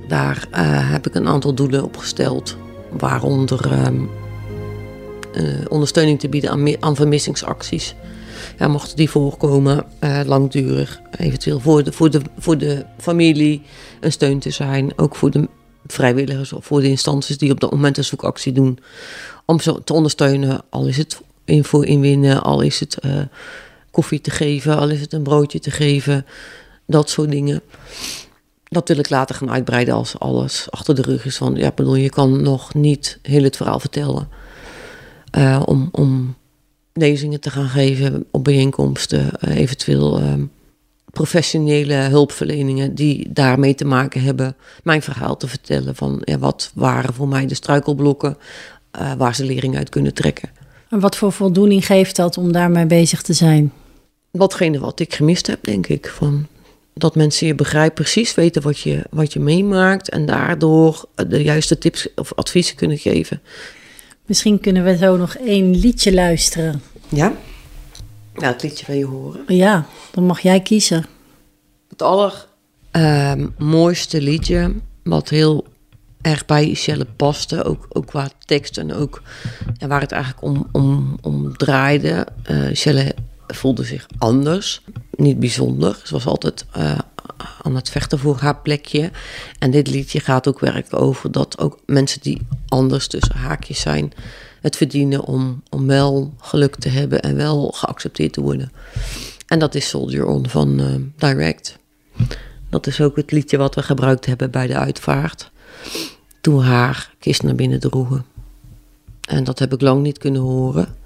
[0.08, 0.58] Daar uh,
[0.90, 2.56] heb ik een aantal doelen opgesteld,
[2.90, 3.86] waaronder uh,
[5.32, 7.94] uh, ondersteuning te bieden aan, aan vermissingsacties.
[8.58, 13.62] Ja, mochten die voorkomen, uh, langdurig, eventueel voor de, voor, de, voor de familie
[14.00, 14.92] een steun te zijn.
[14.98, 15.48] Ook voor de
[15.86, 18.78] vrijwilligers of voor de instanties die op dat moment een zoekactie doen.
[19.44, 23.20] Om ze te ondersteunen, al is het info inwinnen, al is het uh,
[23.90, 26.26] koffie te geven, al is het een broodje te geven.
[26.86, 27.62] Dat soort dingen.
[28.64, 31.36] Dat wil ik later gaan uitbreiden als alles achter de rug is.
[31.36, 34.28] Van, ja, bedoel, je kan nog niet heel het verhaal vertellen.
[35.38, 36.36] Uh, om, om
[36.98, 40.32] lezingen te gaan geven op bijeenkomsten, uh, eventueel uh,
[41.10, 47.14] professionele hulpverleningen die daarmee te maken hebben, mijn verhaal te vertellen van ja, wat waren
[47.14, 48.36] voor mij de struikelblokken
[49.00, 50.50] uh, waar ze lering uit kunnen trekken.
[50.88, 53.72] En wat voor voldoening geeft dat om daarmee bezig te zijn?
[54.30, 56.08] Watgene wat ik gemist heb, denk ik.
[56.08, 56.46] Van
[56.94, 61.78] dat mensen je begrijpen, precies weten wat je, wat je meemaakt en daardoor de juiste
[61.78, 63.40] tips of adviezen kunnen geven.
[64.28, 66.82] Misschien kunnen we zo nog één liedje luisteren.
[67.08, 67.32] Ja?
[68.34, 69.40] Ja, het liedje wil je horen.
[69.46, 71.06] Ja, dan mag jij kiezen.
[71.88, 75.66] Het allermooiste uh, liedje, wat heel
[76.20, 79.22] erg bij Michelle paste, ook, ook qua tekst en ook
[79.78, 82.26] ja, waar het eigenlijk om, om, om draaide.
[82.50, 83.08] Uh,
[83.46, 86.00] voelde zich anders, niet bijzonder.
[86.04, 86.98] Ze was altijd uh,
[87.62, 89.10] aan het vechten voor haar plekje.
[89.58, 94.12] En dit liedje gaat ook werken over dat ook mensen die anders tussen haakjes zijn,
[94.60, 98.72] het verdienen om, om wel geluk te hebben en wel geaccepteerd te worden.
[99.46, 101.78] En dat is Soldier On van uh, Direct.
[102.70, 105.50] Dat is ook het liedje wat we gebruikt hebben bij de uitvaart.
[106.40, 108.24] Toen haar kist naar binnen droegen.
[109.28, 110.96] En dat heb ik lang niet kunnen horen.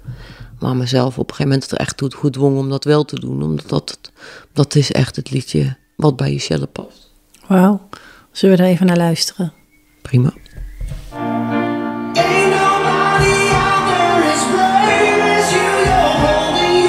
[0.59, 3.43] Maar mezelf op een gegeven moment er echt toe gedwongen om dat wel te doen.
[3.43, 3.99] Omdat dat,
[4.53, 7.11] dat is echt het liedje wat bij Michelle past.
[7.47, 7.87] Wauw.
[8.31, 9.53] Zullen we er even naar luisteren?
[10.01, 10.33] Prima.
[14.33, 15.61] As brave as you.
[15.85, 16.87] You're holding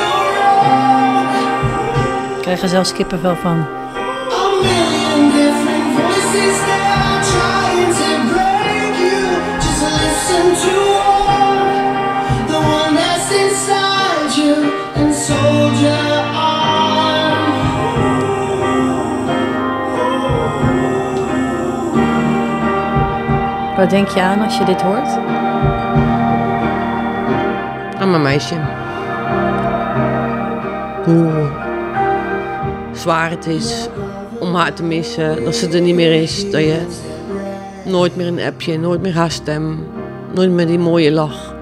[23.77, 25.09] Wat denk je aan als je dit hoort?
[27.99, 28.55] Aan mijn meisje.
[31.05, 31.51] Hoe
[32.93, 33.89] zwaar het is
[34.39, 35.45] om haar te missen.
[35.45, 36.51] Dat ze er niet meer is.
[36.51, 36.87] Dat je
[37.85, 39.87] nooit meer een appje, nooit meer haar stem,
[40.35, 41.55] nooit meer die mooie lach.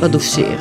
[0.00, 0.58] Dat doet zeer.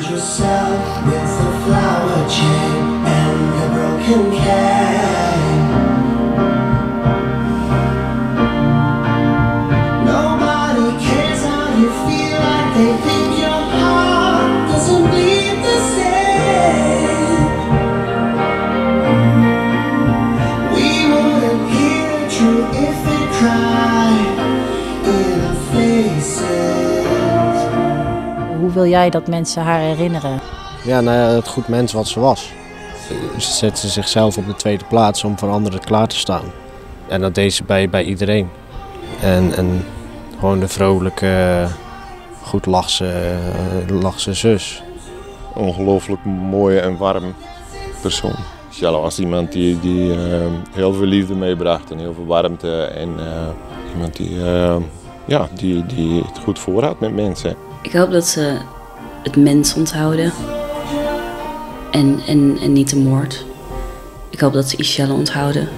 [28.83, 30.39] Wil jij dat mensen haar herinneren?
[30.83, 32.51] Ja, nou ja, het goed mens wat ze was.
[33.37, 36.43] Ze zette zichzelf op de tweede plaats om voor anderen klaar te staan.
[37.07, 38.49] En dat deed ze bij, bij iedereen.
[39.21, 39.85] En, en
[40.39, 41.65] gewoon de vrolijke,
[42.41, 43.35] goed lachse,
[43.89, 44.83] lachse zus.
[45.53, 47.33] Ongelooflijk mooie en warm
[48.01, 48.35] persoon.
[48.71, 52.83] Shella was iemand die, die eh, heel veel liefde meebracht en heel veel warmte.
[52.83, 53.47] En eh,
[53.93, 54.75] iemand die, eh,
[55.25, 57.55] ja, die, die het goed voor had met mensen.
[57.83, 58.57] Ik hoop dat ze
[59.23, 60.33] het mens onthouden.
[61.91, 63.45] En, en, en niet de moord.
[64.29, 65.69] Ik hoop dat ze Ishelle onthouden.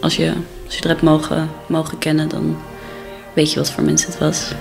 [0.00, 0.32] Als je,
[0.64, 2.56] als je er hebt mogen, mogen kennen, dan
[3.32, 4.52] weet je wat voor mens het was.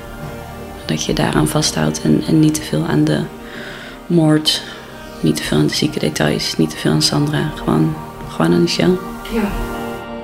[0.85, 3.21] Dat je daaraan vasthoudt en, en niet te veel aan de
[4.07, 4.63] moord.
[5.21, 6.57] Niet te veel aan de zieke details.
[6.57, 7.51] Niet te veel aan Sandra.
[7.55, 7.95] Gewoon,
[8.29, 8.97] gewoon aan Ishelle.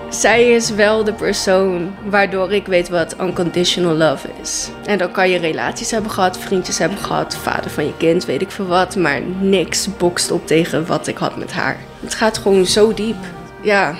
[0.09, 4.69] Zij is wel de persoon waardoor ik weet wat unconditional love is.
[4.85, 8.41] En dan kan je relaties hebben gehad, vriendjes hebben gehad, vader van je kind, weet
[8.41, 8.95] ik veel wat.
[8.95, 11.77] Maar niks bokst op tegen wat ik had met haar.
[12.03, 13.17] Het gaat gewoon zo diep.
[13.61, 13.95] Ja,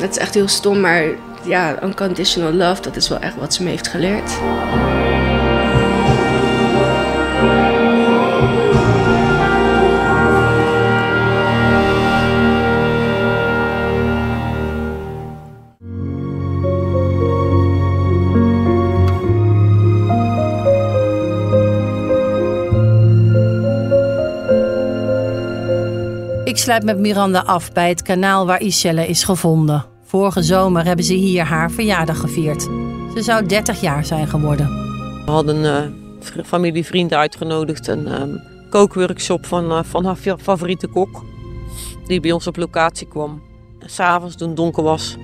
[0.00, 1.04] het is echt heel stom, maar
[1.44, 4.30] ja, unconditional love, dat is wel echt wat ze me heeft geleerd.
[26.66, 29.84] Sluit met Miranda af bij het kanaal waar Iselle is gevonden.
[30.02, 32.62] Vorige zomer hebben ze hier haar verjaardag gevierd.
[33.14, 34.66] Ze zou 30 jaar zijn geworden.
[35.24, 37.86] We hadden uh, familie, vrienden uitgenodigd.
[37.86, 41.24] Een um, kookworkshop van, uh, van haar favoriete kok.
[42.06, 43.42] Die bij ons op locatie kwam.
[43.78, 45.16] S'avonds, toen het donker was,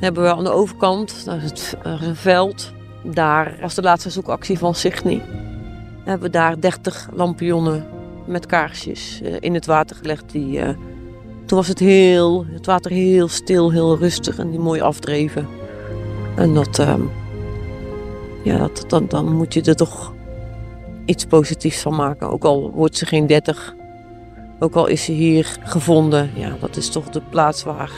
[0.00, 2.72] hebben we aan de overkant, daar is, het, een veld.
[3.02, 5.22] Daar was de laatste zoekactie van Signy.
[6.04, 7.93] Hebben we daar 30 lampionnen
[8.26, 10.24] met kaarsjes uh, in het water gelegd.
[10.30, 10.68] Die, uh,
[11.46, 15.48] toen was het, heel, het water heel stil, heel rustig en die mooi afdreven.
[16.36, 16.94] En dat, uh,
[18.42, 20.12] ja, dat, dan, dan moet je er toch
[21.04, 22.30] iets positiefs van maken.
[22.30, 23.74] Ook al wordt ze geen 30,
[24.58, 26.30] ook al is ze hier gevonden.
[26.34, 27.90] Ja, dat is toch de plaats waar,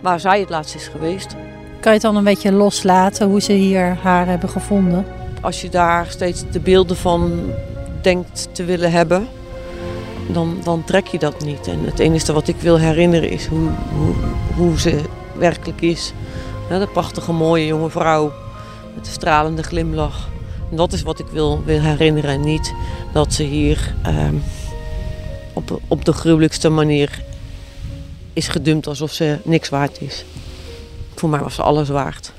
[0.00, 1.36] waar zij het laatst is geweest.
[1.80, 5.04] Kan je het dan een beetje loslaten hoe ze hier haar hebben gevonden?
[5.40, 7.40] Als je daar steeds de beelden van
[8.06, 9.28] denkt te willen hebben,
[10.28, 11.66] dan, dan trek je dat niet.
[11.66, 13.70] En het enige wat ik wil herinneren is hoe,
[14.54, 15.00] hoe, ze
[15.34, 16.12] werkelijk is.
[16.70, 18.32] Ja, de prachtige, mooie jonge vrouw
[18.94, 20.28] met de stralende glimlach.
[20.70, 22.30] Dat is wat ik wil, wil herinneren.
[22.30, 22.74] En niet
[23.12, 24.42] dat ze hier um,
[25.52, 27.22] op, op de gruwelijkste manier
[28.32, 30.24] is gedumpt alsof ze niks waard is.
[31.14, 32.32] Voor mij was ze alles waard.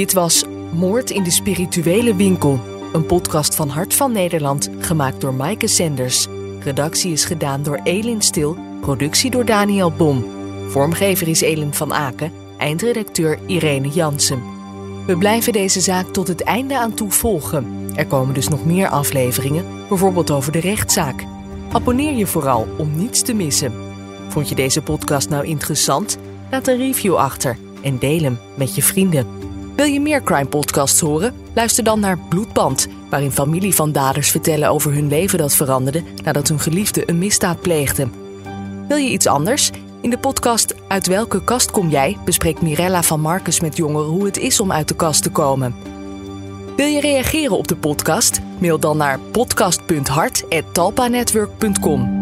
[0.00, 2.60] Dit was Moord in de Spirituele Winkel.
[2.92, 6.26] Een podcast van Hart van Nederland, gemaakt door Maaike Senders.
[6.60, 10.24] Redactie is gedaan door Elin Stil, productie door Daniel Bom.
[10.68, 14.42] Vormgever is Elin van Aken, eindredacteur Irene Jansen.
[15.06, 17.90] We blijven deze zaak tot het einde aan toe volgen.
[17.94, 21.24] Er komen dus nog meer afleveringen, bijvoorbeeld over de rechtszaak.
[21.72, 23.72] Abonneer je vooral om niets te missen.
[24.28, 26.18] Vond je deze podcast nou interessant?
[26.50, 29.39] Laat een review achter en deel hem met je vrienden.
[29.80, 31.34] Wil je meer crime podcasts horen?
[31.54, 36.48] Luister dan naar Bloedband, waarin familie van daders vertellen over hun leven dat veranderde nadat
[36.48, 38.08] hun geliefde een misdaad pleegde.
[38.88, 39.70] Wil je iets anders?
[40.00, 42.18] In de podcast Uit welke kast kom jij?
[42.24, 45.74] bespreekt Mirella van Marcus met jongeren hoe het is om uit de kast te komen.
[46.76, 48.40] Wil je reageren op de podcast?
[48.58, 52.19] Mail dan naar podcast.hart.talpanetwork.com.